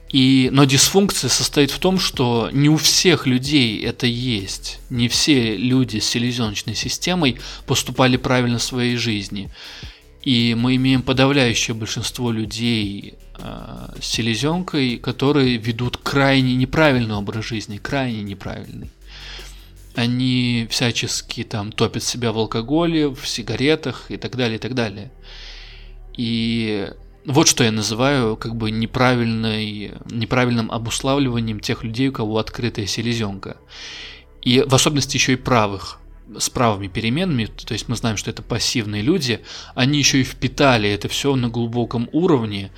[0.10, 4.80] И, но дисфункция состоит в том, что не у всех людей это есть.
[4.90, 9.50] Не все люди с селезеночной системой поступали правильно в своей жизни.
[10.22, 17.78] И мы имеем подавляющее большинство людей э, с селезенкой, которые ведут крайне неправильный образ жизни,
[17.78, 18.90] крайне неправильный.
[19.96, 25.12] Они всячески там топят себя в алкоголе, в сигаретах и так далее, и так далее.
[26.18, 26.90] И
[27.26, 33.58] вот что я называю как бы неправильной, неправильным обуславливанием тех людей, у кого открытая селезенка.
[34.42, 36.00] И в особенности еще и правых,
[36.38, 39.42] с правыми переменными, то есть мы знаем, что это пассивные люди,
[39.74, 42.72] они еще и впитали это все на глубоком уровне,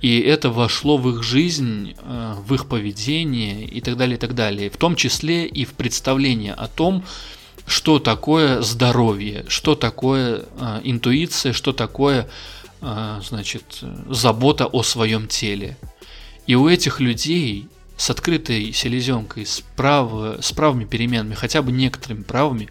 [0.00, 4.34] и это вошло в их жизнь, э, в их поведение и так далее, и так
[4.34, 4.70] далее.
[4.70, 7.04] В том числе и в представление о том,
[7.66, 12.28] что такое здоровье, что такое э, интуиция, что такое
[13.22, 15.76] значит, забота о своем теле.
[16.46, 22.22] И у этих людей с открытой селезенкой, с, прав, с правыми переменами, хотя бы некоторыми
[22.22, 22.68] правыми,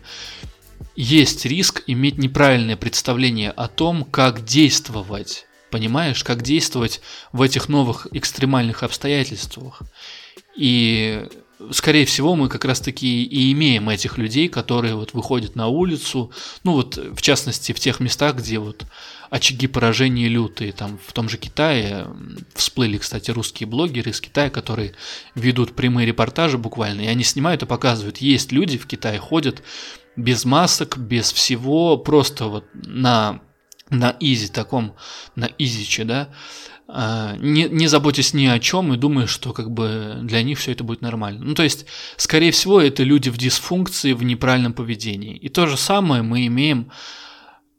[0.95, 5.45] есть риск иметь неправильное представление о том, как действовать.
[5.71, 9.81] Понимаешь, как действовать в этих новых экстремальных обстоятельствах.
[10.55, 11.25] И
[11.71, 16.31] скорее всего, мы как раз-таки и имеем этих людей, которые вот выходят на улицу,
[16.63, 18.85] ну вот, в частности, в тех местах, где вот
[19.33, 22.05] очаги поражения лютые, там в том же Китае
[22.53, 24.93] всплыли, кстати, русские блогеры из Китая, которые
[25.33, 29.63] ведут прямые репортажи буквально, и они снимают и показывают, есть люди в Китае ходят
[30.15, 33.41] без масок, без всего, просто вот на
[33.89, 34.95] на изи таком,
[35.35, 36.29] на изиче, да,
[36.87, 40.73] а, не, не заботясь ни о чем и думая, что как бы для них все
[40.73, 41.43] это будет нормально.
[41.43, 41.85] Ну, то есть,
[42.17, 45.35] скорее всего, это люди в дисфункции, в неправильном поведении.
[45.37, 46.91] И то же самое мы имеем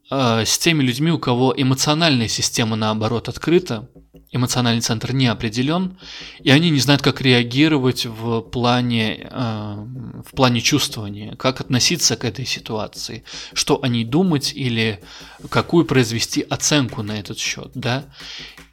[0.09, 3.89] с теми людьми, у кого эмоциональная система, наоборот, открыта,
[4.35, 5.97] эмоциональный центр не определен,
[6.41, 9.85] и они не знают, как реагировать в плане, э,
[10.25, 14.99] в плане чувствования, как относиться к этой ситуации, что о ней думать или
[15.49, 18.05] какую произвести оценку на этот счет, да.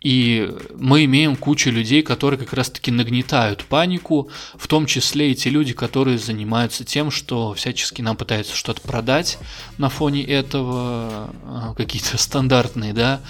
[0.00, 5.48] И мы имеем кучу людей, которые как раз-таки нагнетают панику, в том числе и те
[5.48, 9.38] люди, которые занимаются тем, что всячески нам пытаются что-то продать
[9.78, 13.20] на фоне этого, э, какие-то стандартные, да,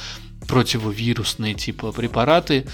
[0.49, 2.67] противовирусные типа препараты.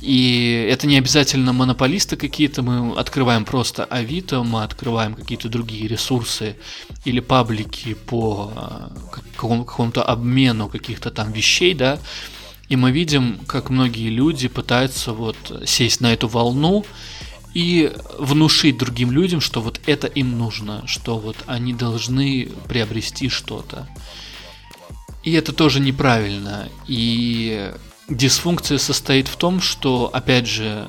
[0.00, 6.56] И это не обязательно монополисты какие-то, мы открываем просто Авито, мы открываем какие-то другие ресурсы
[7.04, 8.92] или паблики по а,
[9.36, 11.98] какому-то обмену каких-то там вещей, да,
[12.68, 16.84] и мы видим, как многие люди пытаются вот сесть на эту волну
[17.54, 23.88] и внушить другим людям, что вот это им нужно, что вот они должны приобрести что-то.
[25.22, 26.68] И это тоже неправильно.
[26.86, 27.72] И
[28.08, 30.88] дисфункция состоит в том, что, опять же,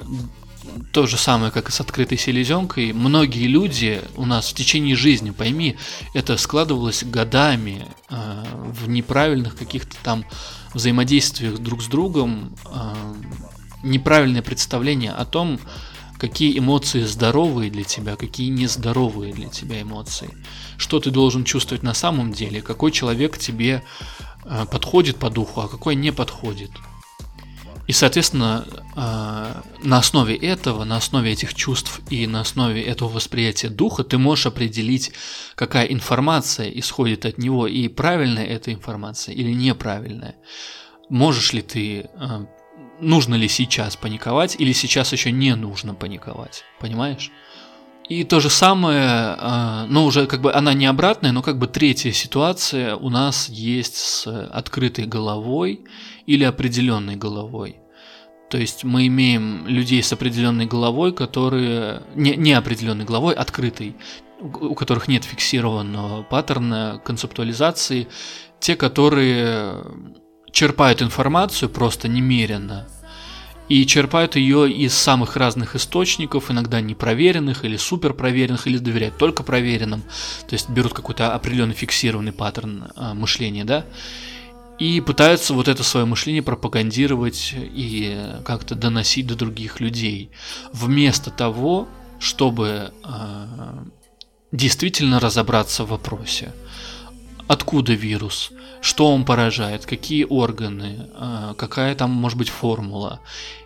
[0.91, 5.31] то же самое, как и с открытой селезенкой, многие люди у нас в течение жизни,
[5.31, 5.77] пойми,
[6.13, 10.25] это складывалось годами э, в неправильных каких-то там
[10.73, 12.93] взаимодействиях друг с другом, э,
[13.83, 15.59] неправильное представление о том,
[16.19, 20.29] какие эмоции здоровые для тебя, какие нездоровые для тебя эмоции,
[20.77, 23.83] что ты должен чувствовать на самом деле, какой человек тебе
[24.45, 26.71] э, подходит по духу, а какой не подходит.
[27.87, 28.65] И, соответственно,
[28.97, 34.17] э, на основе этого, на основе этих чувств и на основе этого восприятия духа ты
[34.17, 35.13] можешь определить,
[35.55, 40.35] какая информация исходит от него, и правильная эта информация или неправильная.
[41.09, 42.45] Можешь ли ты, э,
[42.99, 47.31] нужно ли сейчас паниковать, или сейчас еще не нужно паниковать, понимаешь?
[48.09, 51.67] И то же самое, э, ну уже как бы она не обратная, но как бы
[51.67, 55.85] третья ситуация у нас есть с открытой головой
[56.27, 57.77] или определенной головой.
[58.49, 63.95] То есть мы имеем людей с определенной головой, которые не, не определенной головой, открытой,
[64.39, 68.07] у которых нет фиксированного паттерна концептуализации,
[68.59, 69.83] те, которые
[70.51, 72.87] черпают информацию просто немеренно
[73.67, 80.03] и черпают ее из самых разных источников, иногда непроверенных или суперпроверенных, или доверяют только проверенным,
[80.47, 83.85] то есть берут какой-то определенный фиксированный паттерн а, мышления, да,
[84.79, 90.29] и пытаются вот это свое мышление пропагандировать и как-то доносить до других людей,
[90.71, 91.87] вместо того,
[92.19, 93.45] чтобы э,
[94.51, 96.53] действительно разобраться в вопросе.
[97.47, 98.51] Откуда вирус?
[98.81, 99.85] Что он поражает?
[99.85, 101.09] Какие органы?
[101.15, 103.19] Э, какая там может быть формула?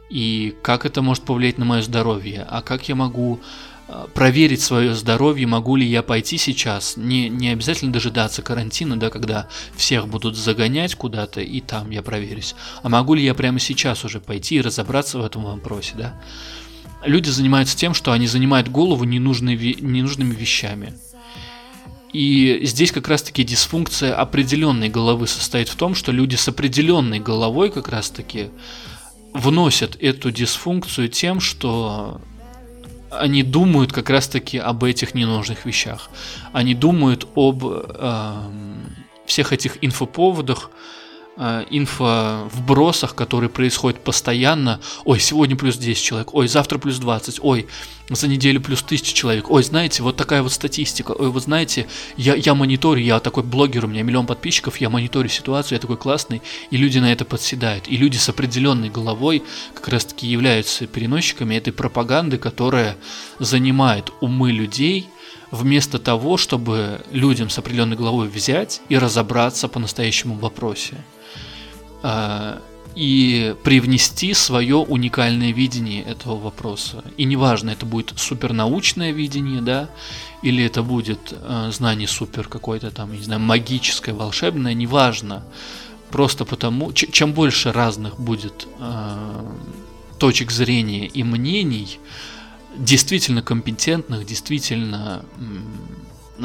[0.09, 2.45] И как это может повлиять на мое здоровье?
[2.49, 3.41] А как я могу
[4.13, 6.97] проверить свое здоровье, могу ли я пойти сейчас.
[6.97, 12.55] Не, не обязательно дожидаться карантина, да, когда всех будут загонять куда-то, и там я проверюсь.
[12.83, 16.21] А могу ли я прямо сейчас уже пойти и разобраться в этом вопросе, да.
[17.03, 20.93] Люди занимаются тем, что они занимают голову ненужными, ненужными вещами.
[22.13, 27.71] И здесь как раз-таки дисфункция определенной головы состоит в том, что люди с определенной головой
[27.71, 28.49] как раз-таки
[29.33, 32.21] вносят эту дисфункцию тем, что
[33.11, 36.09] они думают как раз-таки об этих ненужных вещах.
[36.53, 38.33] Они думают об э,
[39.25, 40.71] всех этих инфоповодах,
[41.37, 44.79] э, инфо-вбросах, которые происходят постоянно.
[45.05, 47.67] Ой, сегодня плюс 10 человек, ой, завтра плюс 20, ой,
[48.09, 49.49] за неделю плюс 1000 человек.
[49.49, 51.11] Ой, знаете, вот такая вот статистика.
[51.11, 55.29] Ой, вот знаете, я, я мониторю, я такой блогер, у меня миллион подписчиков, я мониторю
[55.29, 57.87] ситуацию, я такой классный, и люди на это подседают.
[57.87, 62.97] И люди с определенной головой как раз-таки являются переносчиками этой пропаганды, которая
[63.39, 65.07] занимает умы людей,
[65.51, 70.97] вместо того, чтобы людям с определенной головой взять и разобраться по настоящему вопросе.
[72.03, 72.61] А,
[72.95, 77.03] и привнести свое уникальное видение этого вопроса.
[77.15, 79.89] И неважно, это будет супернаучное видение, да,
[80.41, 85.43] или это будет э, знание супер какое-то там, не знаю, магическое, волшебное, неважно.
[86.09, 89.51] Просто потому, чем больше разных будет э,
[90.19, 91.97] точек зрения и мнений,
[92.77, 95.23] действительно компетентных, действительно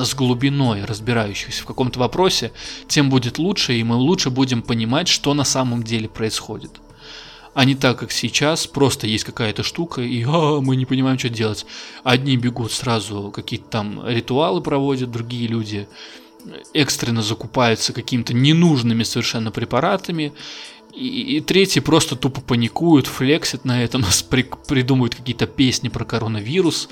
[0.04, 2.52] с глубиной разбирающихся в каком-то вопросе,
[2.88, 6.72] тем будет лучше, и мы лучше будем понимать, что на самом деле происходит.
[7.54, 11.30] А не так, как сейчас, просто есть какая-то штука, и а, мы не понимаем, что
[11.30, 11.64] делать.
[12.04, 15.88] Одни бегут сразу, какие-то там ритуалы проводят, другие люди
[16.74, 20.32] экстренно закупаются какими-то ненужными совершенно препаратами,
[20.92, 26.88] и, и третьи просто тупо паникуют, флексят на этом, при, придумывают какие-то песни про коронавирус,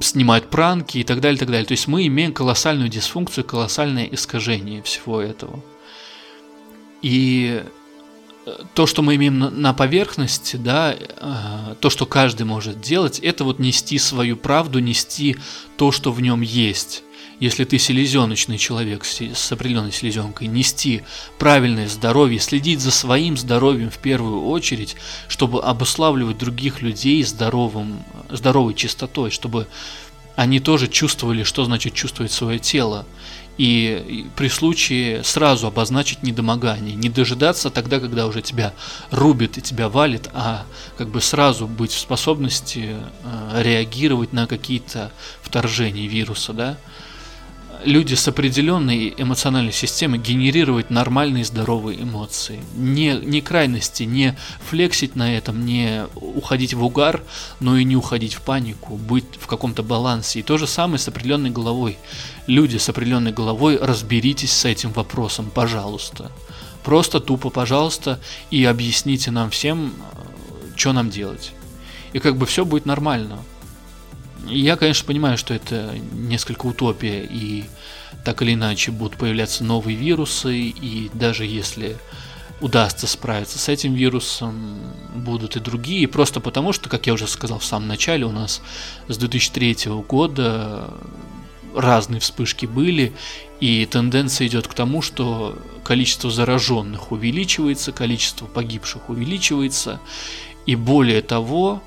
[0.00, 1.66] снимают пранки и так далее, и так далее.
[1.66, 5.60] То есть мы имеем колоссальную дисфункцию, колоссальное искажение всего этого.
[7.02, 7.62] И
[8.46, 13.44] э, то, что мы имеем на поверхности, да, э, то, что каждый может делать, это
[13.44, 15.36] вот нести свою правду, нести
[15.76, 17.04] то, что в нем есть
[17.40, 21.02] если ты селезеночный человек с определенной селезенкой, нести
[21.38, 24.96] правильное здоровье, следить за своим здоровьем в первую очередь,
[25.28, 29.68] чтобы обуславливать других людей здоровым, здоровой чистотой, чтобы
[30.34, 33.06] они тоже чувствовали, что значит чувствовать свое тело.
[33.56, 38.72] И при случае сразу обозначить недомогание, не дожидаться тогда, когда уже тебя
[39.10, 40.64] рубит и тебя валит, а
[40.96, 45.10] как бы сразу быть в способности э, реагировать на какие-то
[45.42, 46.78] вторжения вируса, да
[47.84, 52.62] люди с определенной эмоциональной системой генерировать нормальные здоровые эмоции.
[52.74, 57.22] Не, не крайности, не флексить на этом, не уходить в угар,
[57.60, 60.40] но и не уходить в панику, быть в каком-то балансе.
[60.40, 61.98] И то же самое с определенной головой.
[62.46, 66.30] Люди с определенной головой, разберитесь с этим вопросом, пожалуйста.
[66.84, 68.20] Просто тупо, пожалуйста,
[68.50, 69.92] и объясните нам всем,
[70.76, 71.52] что нам делать.
[72.12, 73.38] И как бы все будет нормально.
[74.46, 77.64] Я, конечно, понимаю, что это несколько утопия, и
[78.24, 81.96] так или иначе будут появляться новые вирусы, и даже если
[82.60, 84.80] удастся справиться с этим вирусом,
[85.14, 88.62] будут и другие, просто потому что, как я уже сказал в самом начале, у нас
[89.06, 89.76] с 2003
[90.08, 90.92] года
[91.74, 93.12] разные вспышки были,
[93.60, 100.00] и тенденция идет к тому, что количество зараженных увеличивается, количество погибших увеличивается,
[100.66, 101.82] и более того,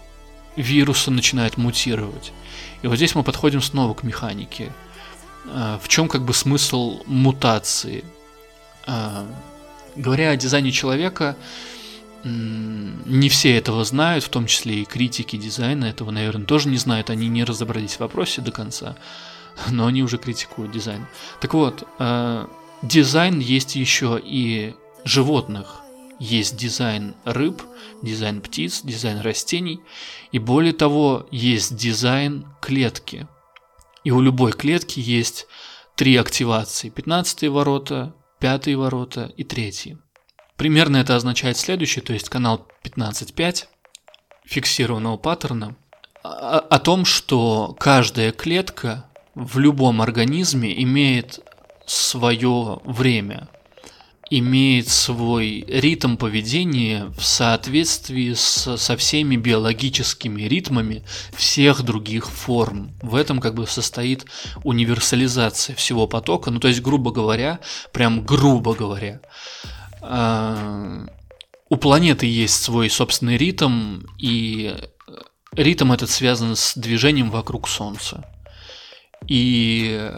[0.56, 2.32] вирусы начинают мутировать.
[2.82, 4.72] И вот здесь мы подходим снова к механике.
[5.48, 8.04] А, в чем как бы смысл мутации?
[8.88, 9.26] А,
[9.96, 11.36] говоря о дизайне человека,
[12.24, 17.10] не все этого знают, в том числе и критики дизайна этого, наверное, тоже не знают,
[17.10, 18.96] они не разобрались в вопросе до конца,
[19.70, 21.08] но они уже критикуют дизайн.
[21.40, 22.48] Так вот, а,
[22.82, 25.81] дизайн есть еще и животных.
[26.22, 27.64] Есть дизайн рыб,
[28.04, 29.82] дизайн птиц, дизайн растений,
[30.32, 33.28] и более того, есть дизайн клетки.
[34.04, 35.48] И у любой клетки есть
[35.96, 36.90] три активации.
[36.90, 39.98] 15 ворота, 5 ворота и 3.
[40.58, 43.66] Примерно это означает следующее, то есть канал 15.5
[44.46, 45.76] фиксированного паттерна
[46.22, 51.40] о, о том, что каждая клетка в любом организме имеет
[51.88, 53.50] свое время,
[54.32, 61.04] имеет свой ритм поведения в соответствии с, со всеми биологическими ритмами
[61.34, 62.94] всех других форм.
[63.02, 64.26] В этом как бы состоит
[64.64, 66.50] универсализация всего потока.
[66.50, 67.60] Ну, то есть, грубо говоря,
[67.92, 69.20] прям грубо говоря,
[70.02, 71.08] э,
[71.70, 74.74] у планеты есть свой собственный ритм, и
[75.52, 78.26] ритм этот связан с движением вокруг Солнца.
[79.28, 80.10] И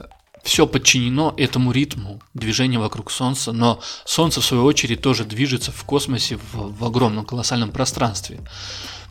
[0.44, 5.84] все подчинено этому ритму движения вокруг Солнца, но Солнце, в свою очередь, тоже движется в
[5.86, 8.42] космосе в, в огромном колоссальном пространстве.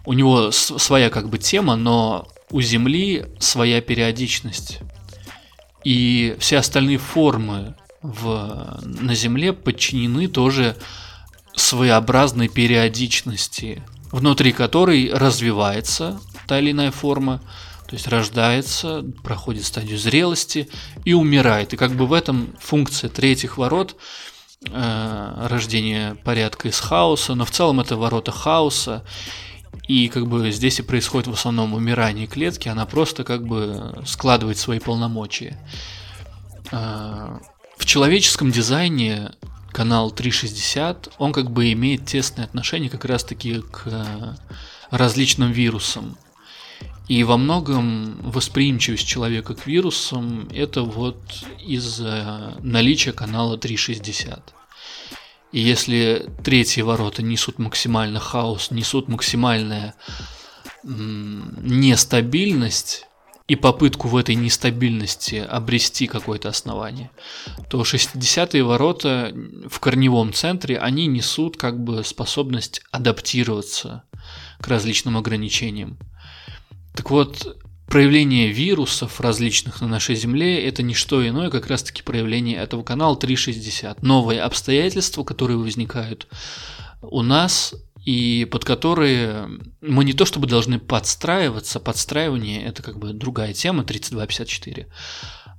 [0.04, 4.80] У него своя как бы тема, но у Земли своя периодичность.
[5.84, 10.76] И все остальные формы в, на Земле подчинены тоже
[11.56, 17.40] своеобразной периодичности, внутри которой развивается та или иная форма,
[17.92, 20.66] то есть рождается, проходит стадию зрелости
[21.04, 21.74] и умирает.
[21.74, 23.96] И как бы в этом функция третьих ворот
[24.66, 29.04] э, рождение порядка из хаоса, но в целом это ворота хаоса.
[29.88, 34.56] И как бы здесь и происходит в основном умирание клетки, она просто как бы складывает
[34.56, 35.58] свои полномочия.
[36.70, 37.36] Э,
[37.76, 39.32] в человеческом дизайне
[39.70, 44.34] канал 360, он как бы имеет тесное отношение как раз таки к э,
[44.88, 46.16] различным вирусам.
[47.08, 51.18] И во многом восприимчивость человека к вирусам это вот
[51.64, 54.54] из-за наличия канала 360.
[55.52, 59.94] И если третьи ворота несут максимально хаос, несут максимальная
[60.84, 63.06] нестабильность
[63.48, 67.10] и попытку в этой нестабильности обрести какое-то основание,
[67.68, 69.34] то 60-е ворота
[69.68, 74.04] в корневом центре, они несут как бы способность адаптироваться
[74.60, 75.98] к различным ограничениям.
[77.02, 77.56] Так вот,
[77.88, 83.16] проявление вирусов различных на нашей Земле– это не что иное, как раз-таки проявление этого канала
[83.16, 84.04] 360.
[84.04, 86.28] Новые обстоятельства, которые возникают
[87.00, 87.74] у нас
[88.04, 89.48] и под которые
[89.80, 94.86] мы не то чтобы должны подстраиваться, подстраивание– это как бы другая тема, 3254,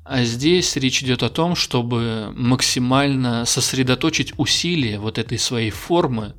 [0.05, 6.35] а здесь речь идет о том, чтобы максимально сосредоточить усилия вот этой своей формы,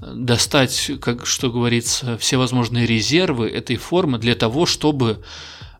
[0.00, 5.22] достать, как что говорится, все возможные резервы этой формы для того, чтобы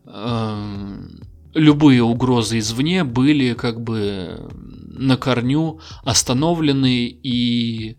[0.05, 1.09] э,
[1.55, 7.97] любые угрозы извне были как бы на корню остановлены и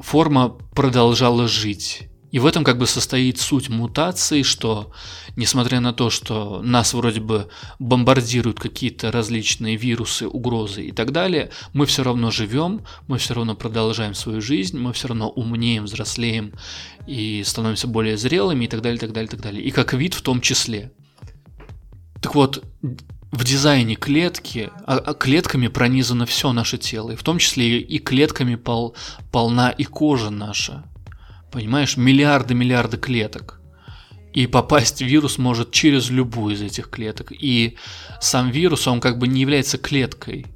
[0.00, 2.08] форма продолжала жить.
[2.32, 4.90] И в этом как бы состоит суть мутации, что
[5.36, 11.50] несмотря на то, что нас вроде бы бомбардируют какие-то различные вирусы, угрозы и так далее,
[11.74, 16.54] мы все равно живем, мы все равно продолжаем свою жизнь, мы все равно умнеем, взрослеем
[17.06, 19.62] и становимся более зрелыми и так далее, так далее, так далее.
[19.62, 20.90] И как вид в том числе.
[22.22, 22.64] Так вот,
[23.30, 27.98] в дизайне клетки, а, а клетками пронизано все наше тело, и в том числе и
[27.98, 28.96] клетками пол,
[29.30, 30.84] полна и кожа наша.
[31.52, 33.60] Понимаешь, миллиарды-миллиарды клеток.
[34.32, 37.30] И попасть вирус может через любую из этих клеток.
[37.30, 37.76] И
[38.20, 40.46] сам вирус, он как бы не является клеткой.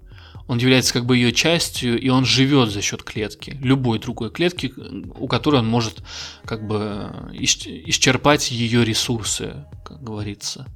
[0.49, 3.59] Он является как бы ее частью, и он живет за счет клетки.
[3.61, 4.72] Любой другой клетки,
[5.18, 6.03] у которой он может
[6.47, 10.66] как бы исчерпать ее ресурсы, как говорится.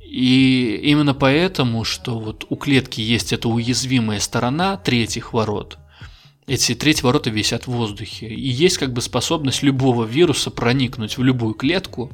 [0.00, 5.76] И именно поэтому, что вот у клетки есть эта уязвимая сторона третьих ворот–
[6.48, 8.26] эти третьи ворота висят в воздухе.
[8.28, 12.10] И есть как бы способность любого вируса проникнуть в любую клетку,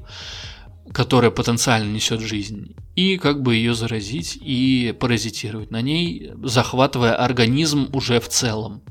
[0.92, 7.88] которая потенциально несет жизнь, и как бы ее заразить и паразитировать на ней, захватывая организм
[7.92, 8.82] уже в целом.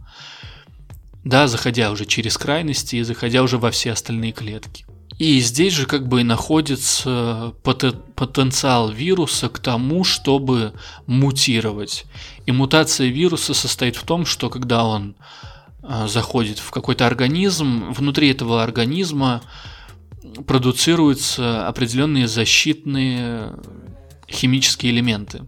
[1.24, 4.86] Да, заходя уже через крайности и заходя уже во все остальные клетки.
[5.20, 10.74] И здесь же как бы и находится потенциал вируса к тому, чтобы
[11.06, 12.06] мутировать.
[12.46, 15.16] И мутация вируса состоит в том, что когда он
[15.82, 19.42] а, заходит в какой-то организм, внутри этого организма
[20.48, 23.54] продуцируются определенные защитные
[24.30, 25.44] химические элементы.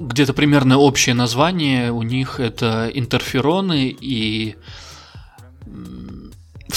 [0.00, 4.56] Где-то примерно общее название у них это интерфероны и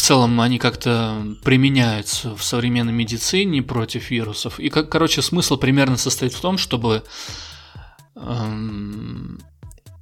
[0.07, 4.57] целом они как-то применяются в современной медицине против вирусов.
[4.57, 7.03] И, как, короче, смысл примерно состоит в том, чтобы
[8.15, 9.37] эм,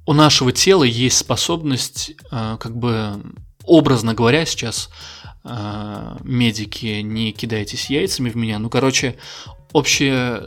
[0.06, 3.20] у нашего тела есть способность, э, как бы
[3.64, 4.90] образно говоря, сейчас
[5.42, 8.60] э, медики, не кидайтесь яйцами в меня.
[8.60, 9.16] Ну, короче,
[9.72, 10.40] общее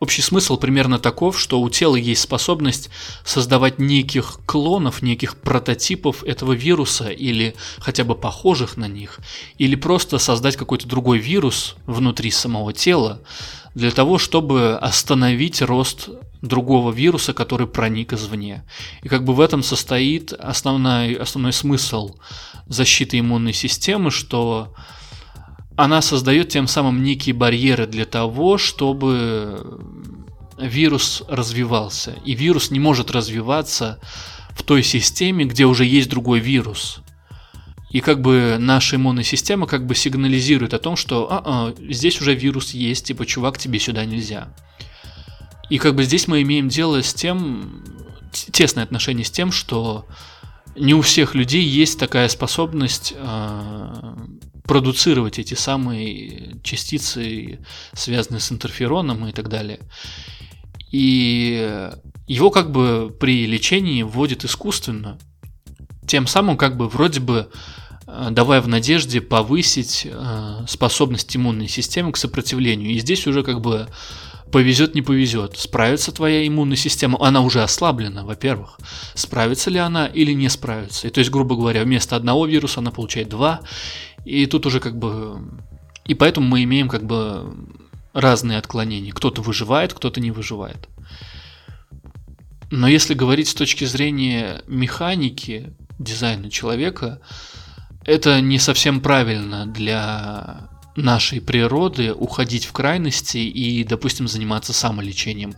[0.00, 2.88] Общий смысл примерно таков, что у тела есть способность
[3.22, 9.20] создавать неких клонов, неких прототипов этого вируса или хотя бы похожих на них,
[9.58, 13.20] или просто создать какой-то другой вирус внутри самого тела
[13.74, 16.08] для того, чтобы остановить рост
[16.40, 18.64] другого вируса, который проник извне.
[19.02, 22.14] И как бы в этом состоит основной, основной смысл
[22.66, 24.74] защиты иммунной системы, что
[25.76, 29.80] она создает тем самым некие барьеры для того, чтобы
[30.58, 32.16] вирус развивался.
[32.24, 33.98] И вирус не может развиваться
[34.50, 37.00] в той системе, где уже есть другой вирус.
[37.90, 42.20] И как бы наша иммунная система как бы сигнализирует о том, что а -а, здесь
[42.20, 44.48] уже вирус есть, типа, чувак, тебе сюда нельзя.
[45.70, 47.82] И как бы здесь мы имеем дело с тем,
[48.32, 50.06] тесное отношение с тем, что
[50.76, 54.14] не у всех людей есть такая способность э,
[54.64, 57.60] продуцировать эти самые частицы,
[57.92, 59.80] связанные с интерфероном и так далее.
[60.90, 61.90] И
[62.26, 65.18] его как бы при лечении вводят искусственно,
[66.06, 67.50] тем самым как бы вроде бы
[68.06, 72.90] э, давая в надежде повысить э, способность иммунной системы к сопротивлению.
[72.90, 73.88] И здесь уже как бы
[74.50, 75.56] повезет, не повезет.
[75.56, 78.78] Справится твоя иммунная система, она уже ослаблена, во-первых.
[79.14, 81.06] Справится ли она или не справится.
[81.06, 83.60] И то есть, грубо говоря, вместо одного вируса она получает два.
[84.24, 85.40] И тут уже как бы...
[86.04, 87.54] И поэтому мы имеем как бы
[88.12, 89.12] разные отклонения.
[89.12, 90.88] Кто-то выживает, кто-то не выживает.
[92.70, 97.20] Но если говорить с точки зрения механики, дизайна человека,
[98.04, 105.54] это не совсем правильно для нашей природы уходить в крайности и, допустим, заниматься самолечением.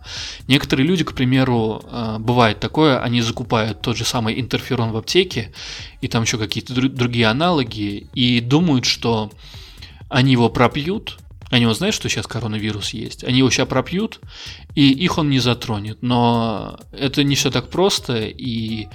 [0.47, 5.53] Некоторые люди, к примеру, э, бывает такое, они закупают тот же самый интерферон в аптеке
[6.01, 9.33] и там еще какие-то другие аналоги и думают, что
[10.09, 11.19] они его пропьют,
[11.51, 14.21] они вот знают, что сейчас коронавирус есть, они его сейчас пропьют,
[14.75, 15.99] и их он не затронет.
[16.03, 18.89] Но это не все так просто, и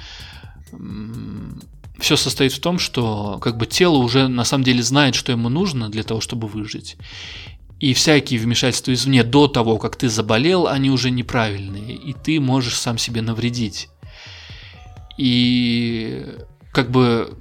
[2.00, 5.50] все состоит в том, что как бы тело уже на самом деле знает, что ему
[5.50, 6.98] нужно для того, чтобы выжить.
[7.80, 12.80] И всякие вмешательства извне до того, как ты заболел, они уже неправильные, и ты можешь
[12.80, 13.90] сам себе навредить.
[15.18, 16.26] И
[16.72, 17.38] как бы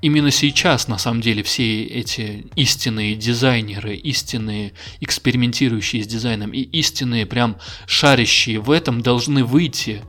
[0.00, 7.26] именно сейчас, на самом деле, все эти истинные дизайнеры, истинные экспериментирующие с дизайном и истинные
[7.26, 10.02] прям шарящие в этом должны выйти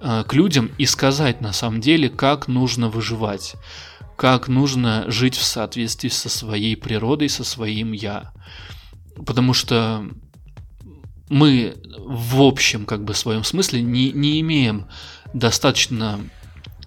[0.00, 3.54] к людям и сказать на самом деле, как нужно выживать,
[4.16, 8.32] как нужно жить в соответствии со своей природой, со своим я.
[9.26, 10.06] Потому что
[11.28, 14.88] мы в общем как бы своем смысле не, не имеем
[15.32, 16.20] достаточно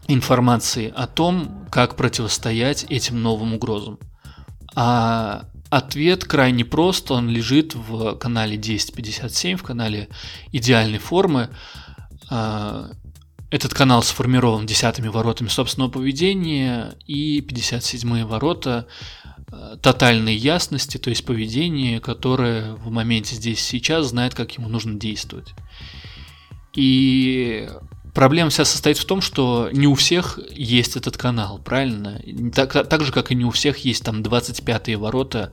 [0.07, 3.99] информации о том, как противостоять этим новым угрозам.
[4.75, 10.09] А ответ крайне прост, он лежит в канале 1057, в канале
[10.51, 11.49] идеальной формы.
[13.53, 18.87] Этот канал сформирован десятыми воротами собственного поведения и 57-е ворота
[19.51, 24.99] э, тотальной ясности, то есть поведение, которое в моменте здесь сейчас знает, как ему нужно
[24.99, 25.53] действовать.
[26.73, 27.69] И
[28.15, 32.23] проблема вся состоит в том, что не у всех есть этот канал, правильно?
[32.55, 35.51] Так, так же, как и не у всех есть там 25-е ворота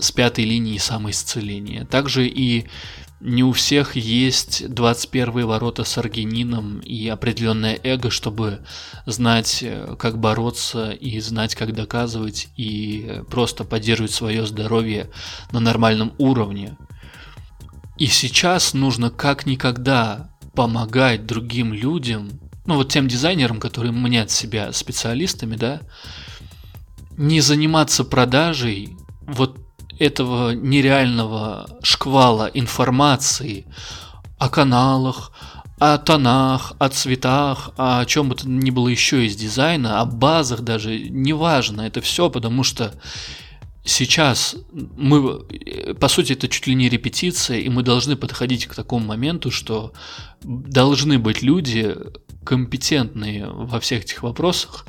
[0.00, 1.84] с пятой линии самоисцеления.
[1.84, 2.66] Также и
[3.20, 8.64] не у всех есть 21 ворота с аргинином и определенное эго, чтобы
[9.04, 15.10] знать, э, как бороться и знать, как доказывать и просто поддерживать свое здоровье
[15.52, 16.76] на нормальном уровне.
[17.98, 22.30] И сейчас нужно как никогда помогать другим людям,
[22.64, 25.82] ну вот тем дизайнерам, которые мнят себя специалистами, да,
[27.18, 28.96] не заниматься продажей
[29.26, 29.58] вот
[30.00, 33.66] этого нереального шквала информации
[34.38, 35.30] о каналах,
[35.78, 40.62] о тонах, о цветах, о чем бы то ни было еще из дизайна, о базах
[40.62, 42.94] даже, неважно, это все, потому что
[43.84, 45.40] сейчас мы,
[46.00, 49.92] по сути, это чуть ли не репетиция, и мы должны подходить к такому моменту, что
[50.42, 51.94] должны быть люди
[52.44, 54.86] компетентные во всех этих вопросах,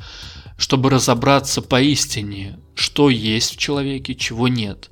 [0.56, 4.88] чтобы разобраться поистине, что есть в человеке, чего нет.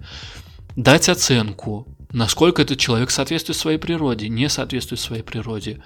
[0.77, 5.83] Дать оценку, насколько этот человек соответствует своей природе, не соответствует своей природе,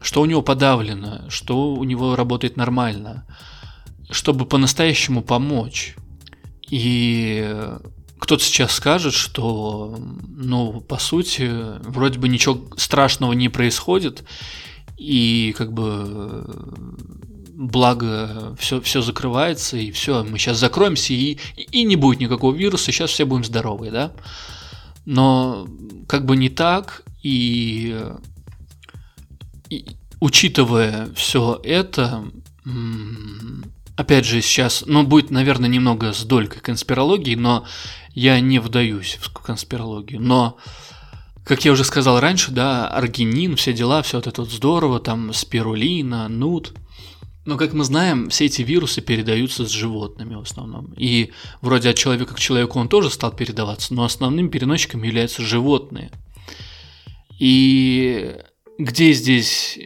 [0.00, 3.26] что у него подавлено, что у него работает нормально,
[4.10, 5.96] чтобы по-настоящему помочь.
[6.68, 7.48] И
[8.18, 9.96] кто-то сейчас скажет, что,
[10.28, 11.50] ну, по сути,
[11.88, 14.24] вроде бы ничего страшного не происходит,
[14.96, 16.46] и как бы
[17.56, 22.92] благо все, все закрывается, и все, мы сейчас закроемся, и, и не будет никакого вируса,
[22.92, 24.12] сейчас все будем здоровые, да?
[25.06, 25.66] Но
[26.06, 27.98] как бы не так, и,
[29.70, 29.86] и
[30.20, 32.24] учитывая все это,
[33.96, 37.64] опять же, сейчас, ну, будет, наверное, немного с долькой конспирологии, но
[38.12, 40.20] я не вдаюсь в конспирологию.
[40.20, 40.58] Но,
[41.44, 45.32] как я уже сказал раньше, да, аргинин, все дела, все вот это вот здорово, там
[45.32, 46.74] спирулина, нут.
[47.46, 50.92] Но, как мы знаем, все эти вирусы передаются с животными в основном.
[50.96, 51.30] И
[51.60, 56.10] вроде от человека к человеку он тоже стал передаваться, но основным переносчиком являются животные.
[57.38, 58.36] И
[58.78, 59.78] где здесь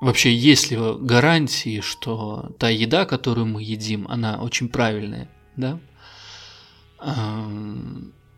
[0.00, 5.80] вообще есть ли гарантии, что та еда, которую мы едим, она очень правильная, да?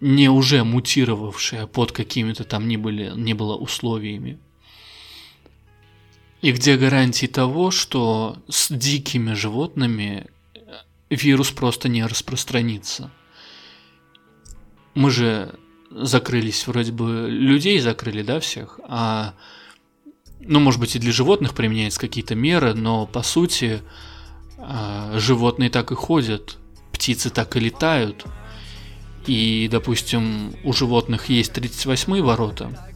[0.01, 4.41] Не уже мутировавшая под какими-то там не, были, не было условиями.
[6.43, 10.27] И где гарантии того, что с дикими животными
[11.09, 13.11] вирус просто не распространится?
[14.95, 15.55] Мы же
[15.91, 19.35] закрылись, вроде бы людей закрыли, да, всех, а
[20.41, 23.81] ну, может быть, и для животных применяются какие-то меры, но по сути
[24.59, 26.59] а, животные так и ходят,
[26.93, 28.25] птицы так и летают.
[29.27, 32.91] И, допустим, у животных есть 38 ворота,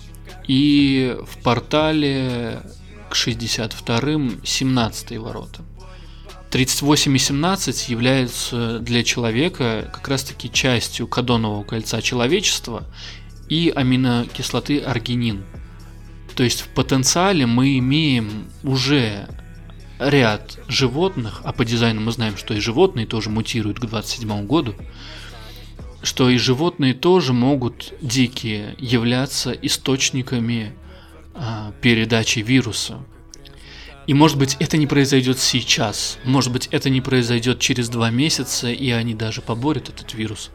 [0.49, 2.63] и в портале
[3.11, 5.63] к 62-м 17 ворота.
[6.51, 12.85] 38 и 17 являются для человека как раз-таки частью кадонового кольца человечества
[13.49, 15.45] и аминокислоты аргинин–
[16.37, 19.27] то есть в потенциале мы имеем уже
[19.99, 24.75] ряд животных, а по дизайну мы знаем, что и животные тоже мутируют к 27 году,
[26.03, 30.77] что и животные тоже могут дикие являться источниками
[31.39, 32.99] а, передачи вируса.
[34.07, 38.71] И может быть это не произойдет сейчас, может быть это не произойдет через два месяца,
[38.71, 40.51] и они даже поборят этот вирус.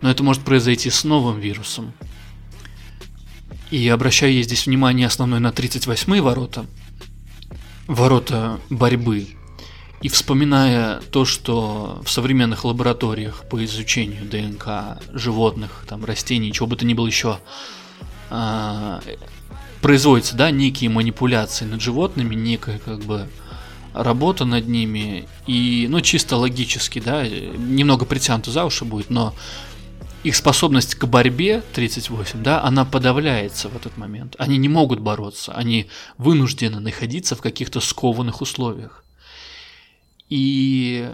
[0.00, 1.92] Но это может произойти с новым вирусом.
[3.70, 6.64] И обращаю я здесь внимание основной на 38-е ворота,
[7.86, 9.26] ворота борьбы.
[10.00, 16.76] И вспоминая то, что в современных лабораториях по изучению ДНК животных, там, растений, чего бы
[16.76, 17.40] то ни было еще,
[18.30, 19.00] а,
[19.80, 23.28] производятся, да, некие манипуляции над животными, некая как бы
[23.94, 29.34] работа над ними, и, ну, чисто логически, да, немного притянуто за уши будет, но
[30.24, 34.34] их способность к борьбе 38, да, она подавляется в этот момент.
[34.38, 39.04] Они не могут бороться, они вынуждены находиться в каких-то скованных условиях.
[40.28, 41.08] И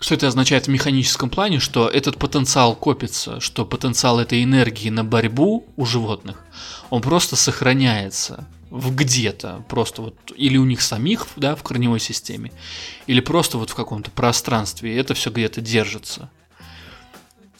[0.00, 5.04] что это означает в механическом плане, что этот потенциал копится, что потенциал этой энергии на
[5.04, 6.44] борьбу у животных,
[6.90, 12.52] он просто сохраняется в где-то, просто вот, или у них самих, да, в корневой системе,
[13.06, 16.30] или просто вот в каком-то пространстве, и это все где-то держится.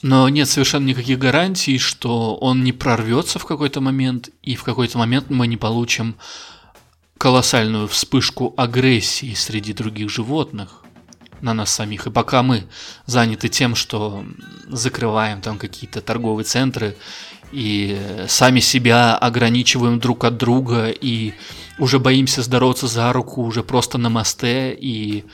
[0.03, 4.97] Но нет совершенно никаких гарантий, что он не прорвется в какой-то момент, и в какой-то
[4.99, 6.17] момент мы не получим
[7.17, 10.85] колоссальную вспышку агрессии среди других животных
[11.41, 12.07] на нас самих.
[12.07, 12.65] И пока мы
[13.07, 14.25] заняты тем, что
[14.69, 16.97] закрываем там какие-то торговые центры
[17.53, 21.33] и сами себя ограничиваем друг от друга и
[21.79, 25.25] уже боимся здороваться за руку уже просто на мосте и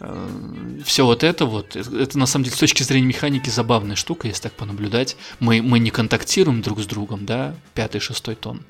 [0.00, 4.28] Э, все вот это вот, это на самом деле с точки зрения механики забавная штука,
[4.28, 5.16] если так понаблюдать.
[5.40, 8.64] Мы, мы не контактируем друг с другом, да, пятый, шестой тон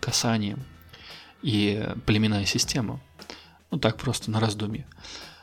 [0.00, 0.60] касанием
[1.42, 3.00] и племенная система.
[3.70, 4.86] Ну так просто на раздумье.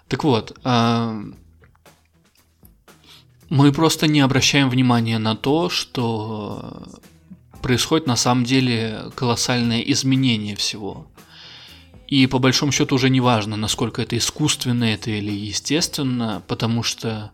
[0.07, 1.21] Так вот, а,
[3.49, 6.87] мы просто не обращаем внимания на то, что
[7.61, 11.07] происходит на самом деле колоссальное изменение всего.
[12.07, 17.31] И по большому счету уже не важно, насколько это искусственно это или естественно, потому что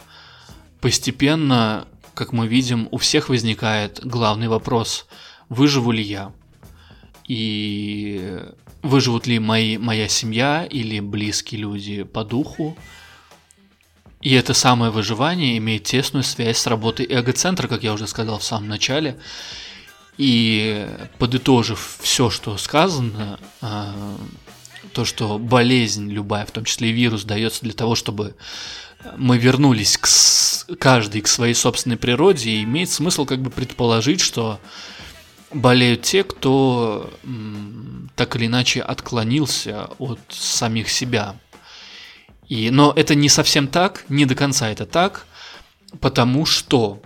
[0.81, 5.07] постепенно как мы видим, у всех возникает главный вопрос,
[5.49, 6.31] выживу ли я?
[7.27, 8.39] И
[8.83, 12.77] выживут ли мои, моя семья или близкие люди по духу?
[14.21, 18.43] И это самое выживание имеет тесную связь с работой эго-центра, как я уже сказал в
[18.43, 19.17] самом начале.
[20.17, 23.93] И подытожив все, что сказано, а,
[24.93, 28.35] то, что болезнь любая, в том числе и вирус, дается для того, чтобы
[29.17, 30.07] мы вернулись к
[30.77, 34.59] каждый к своей собственной природе, и имеет смысл как бы предположить, что
[35.53, 37.09] болеют те, кто
[38.15, 41.35] так или иначе отклонился от самих себя.
[42.47, 45.25] И, но это не совсем так, не до конца это так,
[45.99, 47.01] потому что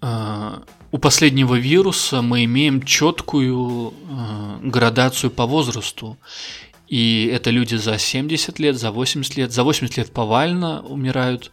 [0.00, 0.58] э,
[0.90, 6.16] у последнего вируса мы имеем четкую э, градацию по возрасту.
[6.88, 9.52] И это люди за 70 лет, за 80 лет.
[9.52, 11.50] За 80 лет повально умирают,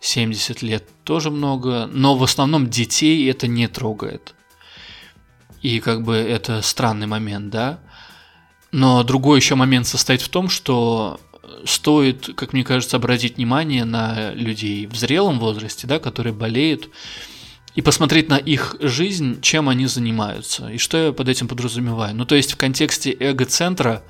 [0.00, 4.34] 70 лет тоже много, но в основном детей это не трогает.
[5.62, 7.80] И как бы это странный момент, да.
[8.70, 11.20] Но другой еще момент состоит в том, что
[11.64, 16.90] стоит, как мне кажется, обратить внимание на людей в зрелом возрасте, да, которые болеют,
[17.74, 20.68] и посмотреть на их жизнь, чем они занимаются.
[20.68, 22.14] И что я под этим подразумеваю?
[22.14, 24.02] Ну, то есть в контексте эго-центра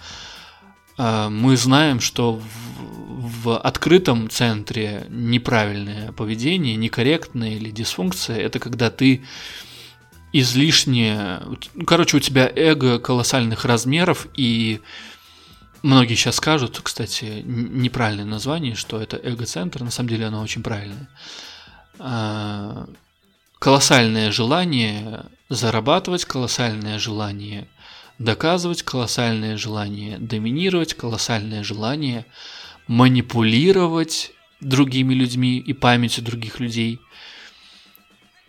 [0.97, 8.91] э, мы знаем, что в, в открытом центре неправильное поведение, некорректное или дисфункция– это когда
[8.91, 9.25] ты
[10.33, 11.41] излишне...
[11.87, 14.81] Короче, у тебя эго колоссальных размеров, и
[15.83, 21.09] многие сейчас скажут, кстати, неправильное название, что это эго-центр, на самом деле оно очень правильное.
[21.99, 22.89] А,
[23.59, 27.69] колоссальное желание зарабатывать, колоссальное желание
[28.19, 32.27] доказывать, колоссальное желание доминировать, колоссальное желание
[32.87, 37.01] манипулировать другими людьми и памятью других людей–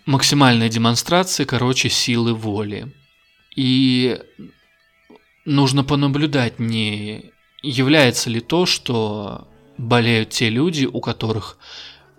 [0.10, 2.92] максимальная демонстрация, короче, силы воли.
[3.56, 4.20] И
[5.46, 7.32] нужно понаблюдать, не
[7.62, 9.48] является ли то, что
[9.78, 11.60] болеют те люди, у которых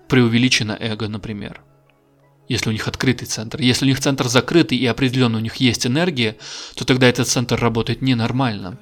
[0.08, 1.62] преувеличено эго, например.
[2.48, 3.60] Если у них открытый центр.
[3.60, 6.36] Если у них центр закрытый и определенно у них есть энергия,
[6.76, 8.78] то тогда этот центр работает ненормально.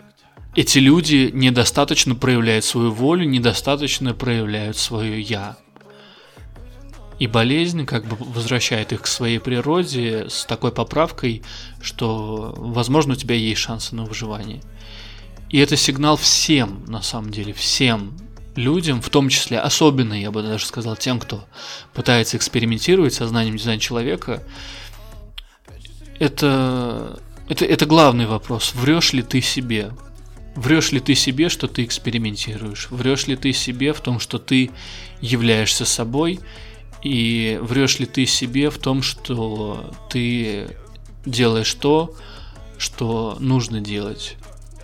[0.54, 5.56] Эти люди недостаточно проявляют свою волю, недостаточно проявляют свое «я».
[7.18, 11.42] И болезнь как бы возвращает их к своей природе с такой поправкой,
[11.82, 14.62] что, возможно, у тебя есть шансы на выживание.
[15.50, 18.16] И это сигнал всем, на самом деле, всем
[18.54, 21.44] людям, в том числе, особенно, я бы даже сказал, тем, кто
[21.92, 24.42] пытается экспериментировать с сознанием дизайна человека,
[26.20, 28.74] это, это, это главный вопрос.
[28.74, 29.92] Врешь ли ты себе?
[30.54, 32.88] Врешь ли ты себе, что ты экспериментируешь?
[32.90, 34.70] Врешь ли ты себе в том, что ты
[35.20, 36.38] являешься собой–
[37.02, 40.76] и врешь ли ты себе в том, что ты
[41.24, 42.14] делаешь то,
[42.78, 44.36] что нужно делать.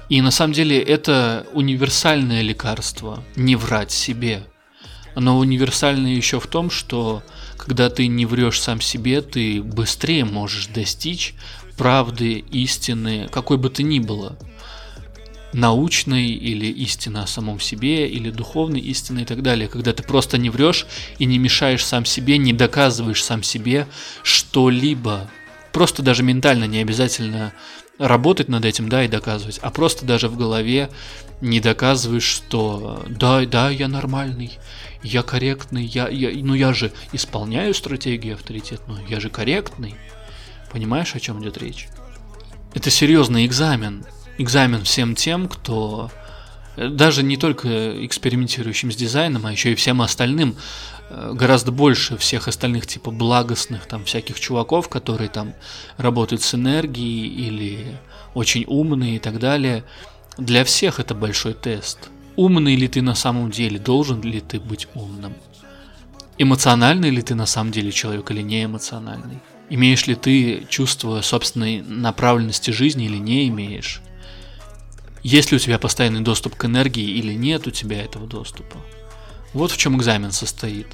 [0.09, 4.47] И на самом деле это универсальное лекарство, не врать себе.
[5.15, 7.23] Оно универсальное еще в том, что
[7.57, 11.35] когда ты не врешь сам себе, ты быстрее можешь достичь
[11.77, 14.37] правды, истины, какой бы то ни было
[15.55, 20.37] научной или истина о самом себе, или духовной истины и так далее, когда ты просто
[20.37, 20.87] не врешь
[21.19, 23.87] и не мешаешь сам себе, не доказываешь сам себе
[24.23, 25.31] что-либо.
[25.73, 27.53] Просто даже ментально не обязательно
[27.99, 30.91] работать над этим, да, и доказывать, а просто даже в голове
[31.41, 34.53] не доказываешь, что да, да, я нормальный,
[35.03, 39.95] я корректный, я, я, ну я же исполняю стратегию авторитетную, я же корректный.
[40.73, 41.89] Понимаешь, о чем идет речь?
[42.75, 44.05] Это серьезный экзамен,
[44.39, 46.11] экзамен всем тем, кто
[46.77, 50.57] э, даже не только экспериментирующим с дизайном, а еще и всем остальным,
[51.11, 55.55] э, гораздо больше всех остальных типа благостных там всяких чуваков, которые там
[55.97, 57.97] работают с энергией или
[58.35, 59.85] очень умные и так далее.
[60.39, 62.11] Для всех это большой тест.
[62.37, 63.79] Умный ли ты на самом деле?
[63.79, 65.35] Должен ли ты быть умным?
[66.37, 69.39] Эмоциональный ли ты на самом деле человек или не эмоциональный?
[69.71, 74.03] Имеешь ли ты чувство собственной направленности жизни или не имеешь?
[75.25, 78.77] Есть ли у тебя постоянный доступ к энергии или нет у тебя этого доступа.
[79.55, 80.87] Вот в чем экзамен состоит.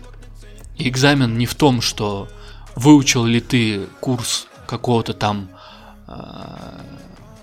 [0.78, 2.28] И экзамен не в том, что
[2.76, 5.50] выучил ли ты курс какого-то там
[6.06, 6.14] э,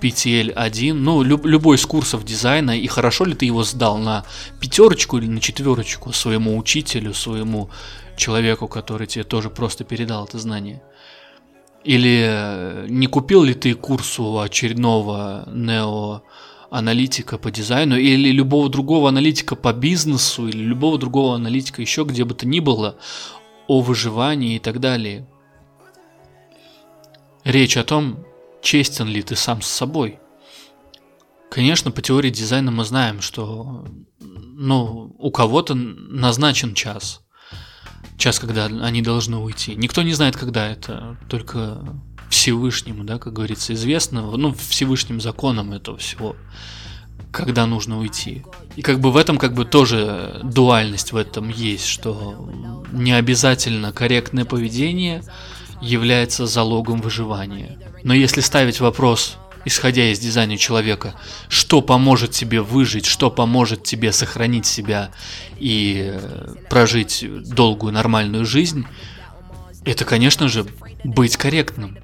[0.01, 4.23] PTL1, ну, люб, любой из курсов дизайна, и хорошо ли ты его сдал на
[4.61, 7.69] пятерочку или на четверочку своему учителю, своему
[8.15, 10.81] человеку, который тебе тоже просто передал это знание.
[11.83, 16.21] Или не купил ли ты курсу очередного нео
[16.69, 22.25] аналитика по дизайну или любого другого аналитика по бизнесу или любого другого аналитика еще где
[22.25, 22.97] бы то ни было,
[23.67, 25.27] о выживании и так далее.
[27.43, 28.25] Речь о том,
[28.61, 30.19] честен ли ты сам с собой.
[31.49, 33.85] Конечно, по теории дизайна мы знаем, что
[34.19, 37.21] ну, у кого-то назначен час.
[38.17, 39.75] Час, когда они должны уйти.
[39.75, 41.17] Никто не знает, когда это.
[41.29, 46.35] Только Всевышнему, да, как говорится, известно, ну, Всевышним законом этого всего,
[47.31, 48.43] когда нужно уйти.
[48.75, 52.49] И как бы в этом как бы тоже дуальность в этом есть, что
[52.91, 55.23] не обязательно корректное поведение
[55.81, 57.77] является залогом выживания.
[58.03, 61.13] Но если ставить вопрос, исходя из дизайна человека,
[61.49, 65.11] что поможет тебе выжить, что поможет тебе сохранить себя
[65.59, 68.85] и э, прожить долгую нормальную жизнь,
[69.85, 70.65] это, конечно же,
[71.03, 71.97] быть корректным.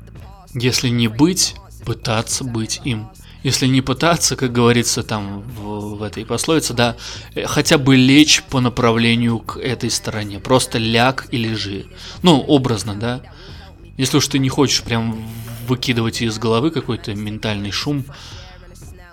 [0.54, 3.10] Если не быть, пытаться быть им.
[3.44, 6.96] Если не пытаться, как говорится там в, в этой пословице, да,
[7.36, 10.40] э, хотя бы лечь по направлению к этой стороне.
[10.40, 11.88] Просто ляг и лежи.
[12.22, 13.22] Ну, образно, да.
[13.98, 15.28] Если уж ты не хочешь прям
[15.68, 18.06] выкидывать из головы какой-то ментальный шум,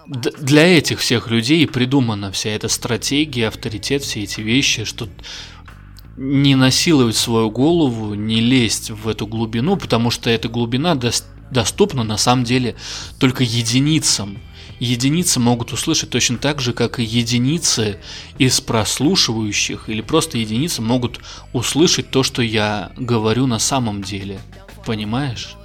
[0.07, 5.09] для этих всех людей придумана вся эта стратегия, авторитет, все эти вещи, что
[6.17, 10.99] не насиловать свою голову, не лезть в эту глубину, потому что эта глубина
[11.51, 12.77] доступна на самом деле
[13.19, 14.39] только единицам.
[14.79, 17.99] Единицы могут услышать точно так же, как и единицы
[18.39, 21.21] из прослушивающих, или просто единицы могут
[21.53, 24.41] услышать то, что я говорю на самом деле.
[24.87, 25.57] Понимаешь?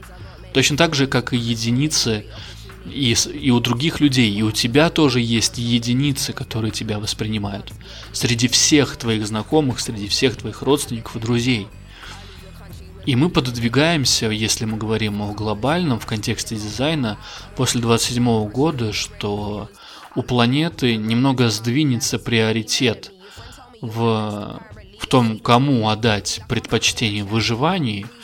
[0.54, 2.26] Точно так же, как и единицы
[2.86, 7.72] и, и у других людей, и у тебя тоже есть единицы, которые тебя воспринимают.
[8.12, 11.68] Среди всех твоих знакомых, среди всех твоих родственников друзей.
[13.06, 17.18] И мы пододвигаемся, если мы говорим о глобальном в контексте дизайна,
[17.56, 19.70] после 27 года, что
[20.16, 23.12] у планеты немного сдвинется приоритет
[23.82, 24.60] в,
[25.00, 28.06] в том, кому отдать предпочтение в выживании–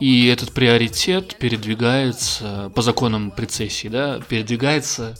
[0.00, 5.16] и этот приоритет передвигается по законам прецессии, да, передвигается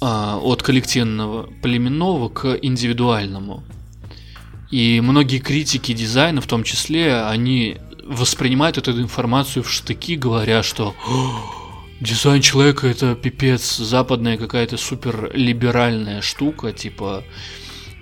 [0.00, 3.64] а, от коллективного племенного к индивидуальному.
[4.70, 10.94] И многие критики дизайна, в том числе, они воспринимают эту информацию в штыки, говоря, что
[12.00, 17.24] дизайн человека это пипец, западная какая-то супер либеральная штука, типа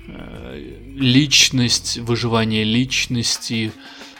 [0.08, 3.72] э, личность, выживание личности,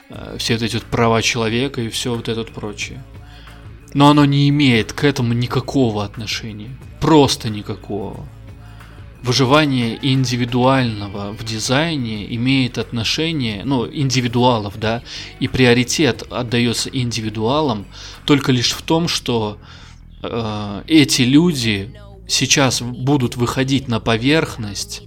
[0.09, 3.03] Э, все эти вот права человека и все вот это вот прочее.
[3.95, 6.71] Но оно не имеет к этому никакого отношения.
[7.01, 8.27] Просто никакого.
[9.23, 15.03] Выживание индивидуального в дизайне имеет отношение, ну, индивидуалов, да,
[15.41, 17.87] и приоритет отдается индивидуалам
[18.25, 19.59] только лишь в том, что
[20.23, 21.93] э, эти люди
[22.29, 25.03] сейчас будут выходить на поверхность,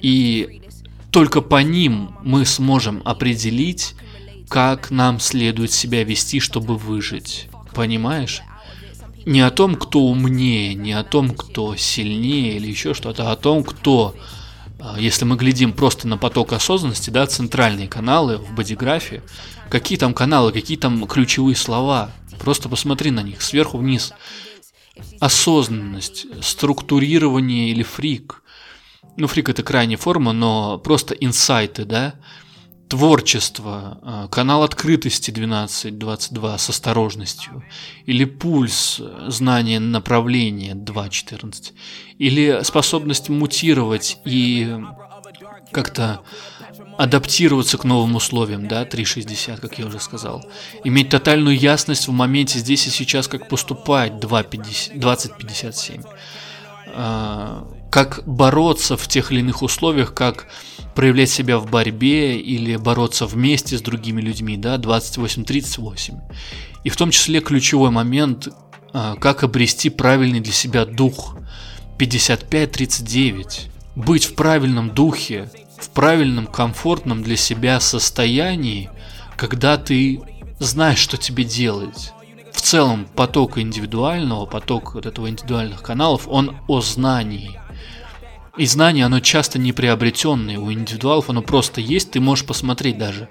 [0.00, 0.62] и
[1.10, 3.94] только по ним мы сможем определить,
[4.54, 7.48] как нам следует себя вести, чтобы выжить.
[7.74, 8.40] Понимаешь?
[9.26, 13.36] Не о том, кто умнее, не о том, кто сильнее или еще что-то, а о
[13.36, 14.14] том, кто,
[14.78, 19.24] а, если мы глядим просто на поток осознанности, да, центральные каналы в бодиграфе,
[19.70, 24.12] какие там каналы, какие там ключевые слова, просто посмотри на них сверху вниз.
[25.18, 28.44] Осознанность, структурирование или фрик.
[29.16, 32.14] Ну, фрик это крайняя форма, но просто инсайты, да,
[32.88, 37.64] творчество, а, канал открытости 12.22 с осторожностью,
[38.06, 41.72] или пульс, знание направления 2.14,
[42.18, 44.76] или способность мутировать и
[45.72, 46.20] как-то
[46.96, 50.44] адаптироваться к новым условиям, да, 3.60, как я уже сказал.
[50.84, 56.04] Иметь тотальную ясность в моменте здесь и сейчас, как поступать 20.57
[57.94, 60.48] как бороться в тех или иных условиях, как
[60.94, 66.20] проявлять себя в борьбе или бороться вместе с другими людьми, да, 28-38.
[66.84, 68.48] И в том числе ключевой момент,
[68.92, 71.36] а, как обрести правильный для себя дух,
[71.98, 73.68] 55-39.
[73.96, 78.90] Быть в правильном духе, в правильном, комфортном для себя состоянии,
[79.36, 80.20] когда ты
[80.58, 82.12] знаешь, что тебе делать.
[82.52, 87.60] В целом поток индивидуального, поток вот этого индивидуальных каналов, он о знании–
[88.56, 90.58] и знание, оно часто не приобретенное.
[90.58, 93.28] У индивидуалов оно просто есть, ты можешь посмотреть даже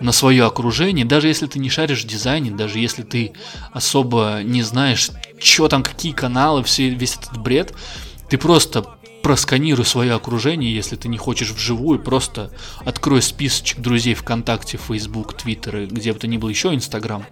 [0.00, 3.32] на свое окружение, даже если ты не шаришь в дизайне, даже если ты
[3.72, 5.10] особо не знаешь,
[5.40, 7.74] что там, какие каналы, все, весь этот бред,
[8.28, 8.84] ты просто
[9.22, 12.52] просканируй свое окружение, если ты не хочешь вживую, просто
[12.84, 17.26] открой списочек друзей ВКонтакте, Facebook, Твиттер, где бы то ни было еще Инстаграм,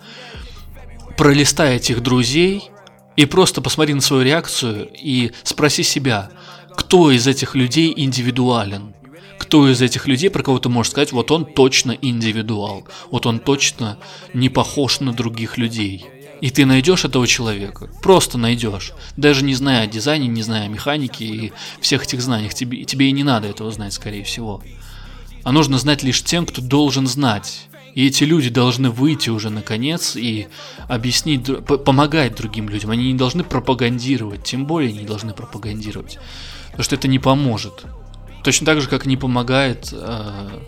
[1.17, 2.71] пролистай этих друзей
[3.15, 6.31] и просто посмотри на свою реакцию и спроси себя–
[6.77, 8.95] кто из этих людей индивидуален,
[9.39, 13.39] кто из этих людей, про кого ты можешь сказать, вот он точно индивидуал, вот он
[13.39, 13.99] точно
[14.35, 16.07] не похож на других людей.
[16.41, 20.69] И ты найдешь этого человека, просто найдешь, даже не зная о дизайне, не зная о
[20.69, 24.63] механике и всех этих знаниях, тебе, тебе и не надо этого знать, скорее всего.
[25.45, 27.69] А нужно знать лишь тем, кто должен знать.
[27.95, 30.49] И эти люди должны выйти уже наконец и
[30.87, 32.91] объяснить, помогать другим людям.
[32.91, 36.19] Они не должны пропагандировать, тем более не должны пропагандировать.
[36.77, 37.85] Потому что это не поможет.
[38.45, 40.61] Точно так же, как не помогает э,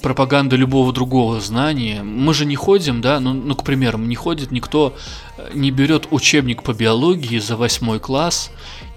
[0.00, 2.02] пропаганда любого другого знания.
[2.02, 4.96] Мы же не ходим, да, ну, ну, к примеру, не ходит никто,
[5.36, 8.50] э, не берет учебник по биологии за восьмой класс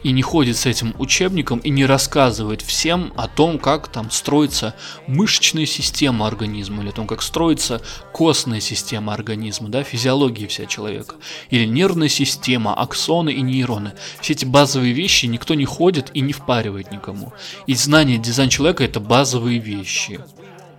[0.06, 4.76] и не ходит с этим учебником и не рассказывает всем о том, как там строится
[5.08, 7.82] мышечная система организма, или о том, как строится
[8.14, 11.16] костная система организма, да, физиология вся человека,
[11.50, 13.94] или нервная система, аксоны и нейроны.
[14.22, 17.34] Все эти базовые вещи никто не ходит и не впаривает никому.
[17.66, 20.20] И знание дизайн человека это базовые вещи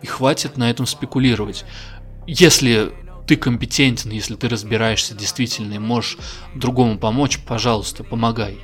[0.03, 1.65] и хватит на этом спекулировать.
[2.29, 2.93] Если
[3.27, 6.17] ты компетентен, если ты разбираешься действительно и можешь
[6.55, 8.61] другому помочь, пожалуйста, помогай.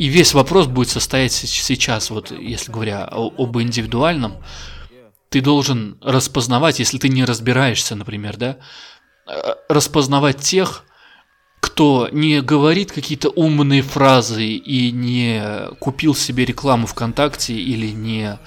[0.00, 4.38] И весь вопрос будет состоять сейчас, вот если говоря об индивидуальном,
[5.28, 8.56] ты должен распознавать, если ты не разбираешься, например, да,
[9.26, 10.84] э, распознавать тех,
[11.60, 18.38] кто не говорит какие-то умные фразы и не купил себе рекламу ВКонтакте или не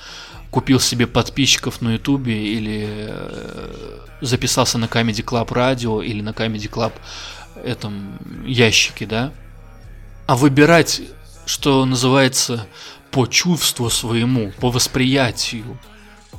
[0.50, 6.68] купил себе подписчиков на Ютубе или э, записался на Comedy Club радио или на Comedy
[6.68, 6.94] Club
[7.64, 9.32] этом ящике, да,
[10.26, 11.04] а выбирать,
[11.46, 12.68] что называется,
[13.12, 15.78] по чувству своему, по восприятию.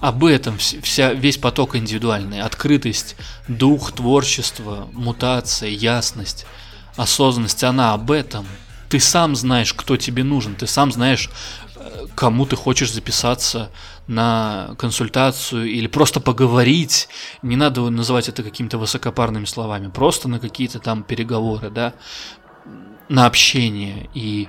[0.00, 2.42] Об этом вся, весь поток индивидуальный.
[2.42, 6.46] Открытость, дух, творчество, мутация, ясность,
[6.96, 8.46] осознанность, она об этом.
[8.88, 11.30] Ты сам знаешь, кто тебе нужен, ты сам знаешь,
[12.14, 13.70] кому ты хочешь записаться
[14.07, 17.09] на консультацию или просто поговорить.
[17.42, 21.94] Не надо называть это какими-то высокопарными словами, просто на какие-то там переговоры, да,
[23.09, 24.09] на общение.
[24.14, 24.48] И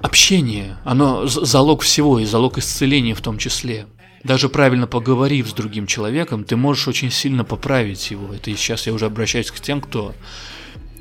[0.00, 3.86] общение, оно залог всего и залог исцеления в том числе.
[4.24, 8.34] Даже правильно поговорив с другим человеком, ты можешь очень сильно поправить его.
[8.34, 10.14] Это сейчас я уже обращаюсь к тем, кто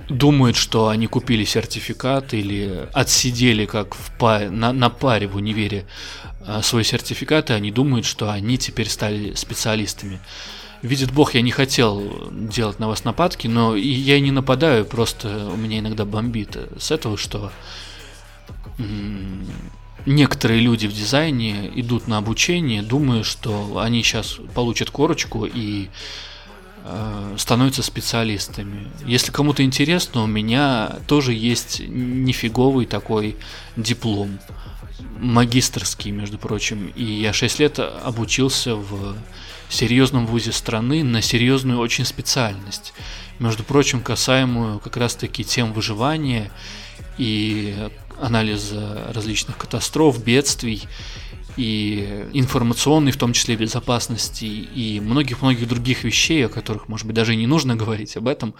[0.07, 5.85] думают, что они купили сертификат или отсидели как в па на, на паре в универе
[6.45, 10.19] а, свой сертификат, и они думают, что они теперь стали специалистами.
[10.81, 15.57] Видит Бог, я не хотел делать на вас нападки, но я не нападаю, просто у
[15.57, 17.51] меня иногда бомбит с этого, что
[20.05, 25.89] некоторые люди в дизайне идут на обучение, думая, что они сейчас получат корочку и
[26.91, 28.87] Э, становятся специалистами.
[29.05, 33.35] Если кому-то интересно, у меня тоже есть нифиговый такой
[33.75, 34.39] диплом,
[35.19, 39.15] магистрский, между прочим, и я 6 лет обучился в
[39.69, 42.93] серьезном вузе страны на серьезную очень специальность,
[43.39, 46.51] между прочим, касаемую как раз-таки тем выживания
[47.17, 47.75] и
[48.21, 50.83] анализа различных катастроф, бедствий
[51.57, 57.33] и информационной, в том числе безопасности, и многих-многих других вещей, о которых, может быть, даже
[57.33, 58.55] и не нужно говорить об этом.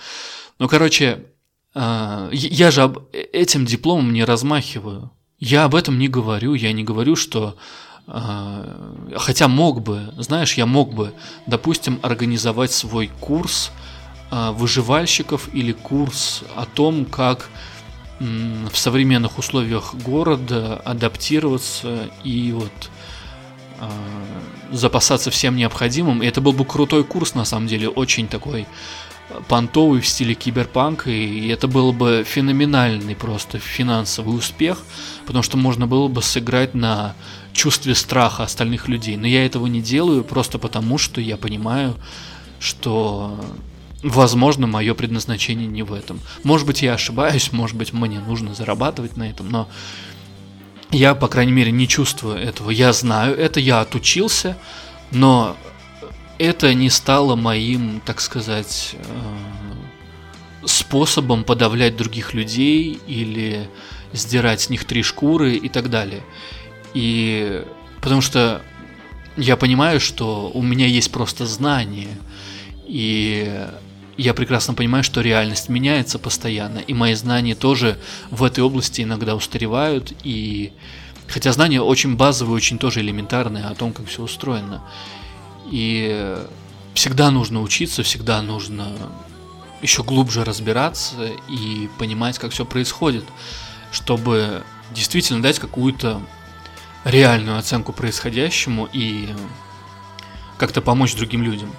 [0.60, 1.26] Но, короче,
[1.74, 5.12] а, я же об этим дипломом не размахиваю.
[5.40, 7.56] Я об этом не говорю, я не говорю, что
[8.12, 11.14] а, Хотя мог бы, знаешь, я мог бы,
[11.46, 13.72] допустим, организовать свой курс
[14.32, 17.50] выживальщиков или курс о том, как
[18.20, 22.92] в современных условиях города адаптироваться и вот
[23.80, 23.90] э,
[24.72, 26.22] запасаться всем необходимым.
[26.22, 28.68] И это был бы крутой курс, на самом деле, очень такой
[29.48, 34.84] понтовый в стиле киберпанк, и это был бы феноменальный просто финансовый успех,
[35.26, 37.16] потому что можно было бы сыграть на
[37.54, 39.18] чувстве страха остальных людей.
[39.18, 41.96] Но я этого не делаю просто потому, что я понимаю,
[42.60, 43.40] что
[44.02, 46.22] Возможно, мое предназначение не в этом.
[46.44, 49.68] Может быть, я ошибаюсь, может быть, мне нужно зарабатывать на этом, но
[50.92, 52.70] я, по крайней мере, не чувствую этого.
[52.70, 54.58] Я знаю это, я отучился,
[55.12, 55.58] но
[56.38, 63.70] это не стало моим, так сказать, э, способом подавлять других людей или
[64.14, 66.24] сдирать с них три шкуры и так далее.
[66.94, 67.64] И
[68.02, 68.62] потому что
[69.36, 72.18] я понимаю, что у меня есть просто знания,
[72.86, 73.68] и
[74.22, 77.98] я прекрасно понимаю, что реальность меняется постоянно, и мои знания тоже
[78.32, 80.74] в этой области иногда устаревают, и
[81.30, 84.84] хотя знания очень базовые, очень тоже элементарные о том, как все устроено.
[85.72, 86.38] И
[86.96, 88.92] всегда нужно учиться, всегда нужно
[89.82, 91.16] еще глубже разбираться
[91.48, 93.24] и понимать, как все происходит,
[93.94, 94.64] чтобы
[94.94, 96.22] действительно дать какую-то
[97.06, 99.30] реальную оценку происходящему и
[100.58, 101.72] как-то помочь другим людям.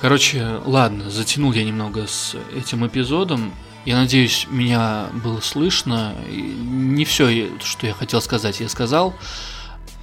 [0.00, 3.52] Короче, ладно, затянул я немного с этим эпизодом.
[3.84, 6.14] Я надеюсь, меня было слышно.
[6.30, 9.14] Не все, что я хотел сказать, я сказал.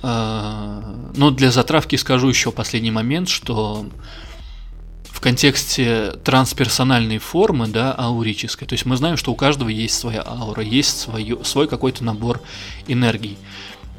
[0.01, 3.85] А, но для затравки скажу еще последний момент, что
[5.05, 10.23] в контексте трансперсональной формы, да, аурической, то есть мы знаем, что у каждого есть своя
[10.25, 12.41] аура, есть свое, свой какой-то набор
[12.87, 13.37] энергий.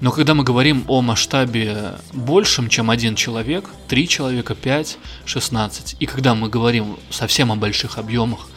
[0.01, 6.07] Но когда мы говорим о масштабе большем, чем один человек, три человека, пять, шестнадцать, и
[6.07, 8.49] когда мы говорим совсем о больших объемах,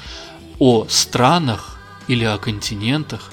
[0.59, 3.31] о странах или о континентах,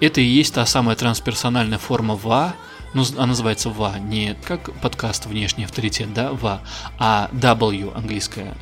[0.00, 2.54] это и есть та самая трансперсональная форма ВА,
[2.94, 6.60] ну, она называется ВА, не как подкаст «Внешний авторитет», да, ВА,
[6.98, 8.56] а W, английская,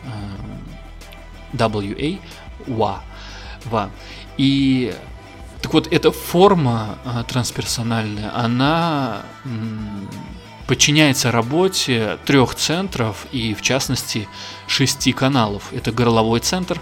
[1.55, 2.20] э, WA,
[2.66, 3.03] ВА,
[3.65, 3.90] ВА.
[4.36, 4.95] И
[5.62, 10.09] так вот, эта форма а, трансперсональная, она м,
[10.66, 14.28] подчиняется работе трех центров и, в частности,
[14.66, 15.72] шести каналов.
[15.72, 16.80] Это горловой центр,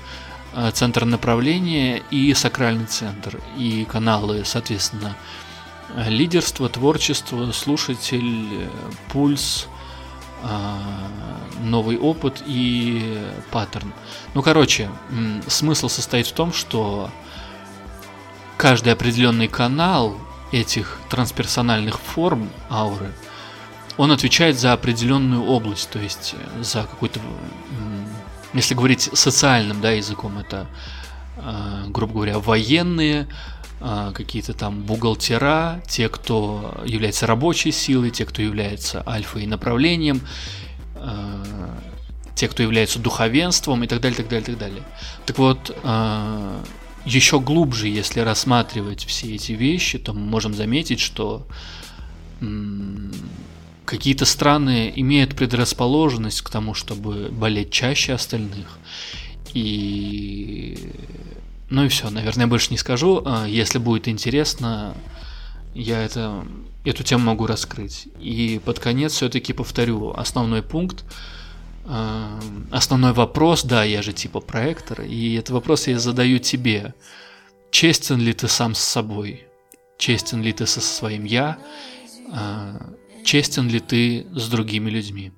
[0.52, 3.40] а, центр направления и сакральный центр.
[3.56, 5.16] И каналы, соответственно,
[6.06, 8.68] лидерство, творчество, слушатель,
[9.08, 9.68] пульс,
[10.42, 10.78] а,
[11.60, 13.18] новый опыт и
[13.50, 13.92] паттерн.
[14.34, 14.90] Ну, короче,
[15.46, 17.10] смысл состоит в том, что
[18.56, 20.16] каждый определенный канал
[20.52, 23.12] этих трансперсональных форм ауры,
[23.96, 27.20] он отвечает за определенную область, то есть э, за какой-то,
[28.52, 30.66] если говорить социальным да, языком, это,
[31.38, 33.26] э, грубо говоря, военные,
[33.80, 40.20] э, какие-то там бухгалтера, те, кто является рабочей силой, те, кто является альфа и направлением,
[42.34, 44.82] те, кто является духовенством и так далее, так далее, так далее.
[45.24, 45.74] Так вот,
[47.06, 51.46] еще глубже, если рассматривать все эти вещи, то мы можем заметить, что
[53.84, 58.78] какие-то страны имеют предрасположенность к тому, чтобы болеть чаще остальных.
[59.54, 60.92] И...
[61.70, 63.22] Ну и все, наверное, больше не скажу.
[63.24, 64.94] А, если будет интересно,
[65.74, 66.44] я это,
[66.84, 68.08] эту тему могу раскрыть.
[68.20, 71.04] И под конец все-таки повторю основной пункт–
[72.70, 76.94] основной вопрос, да, я же типа проектор, и этот вопрос я задаю тебе.
[77.70, 79.46] Честен ли ты сам с собой?
[79.98, 81.58] Честен ли ты со своим я?
[82.32, 82.94] А,
[83.24, 85.32] честен ли ты с другими людьми?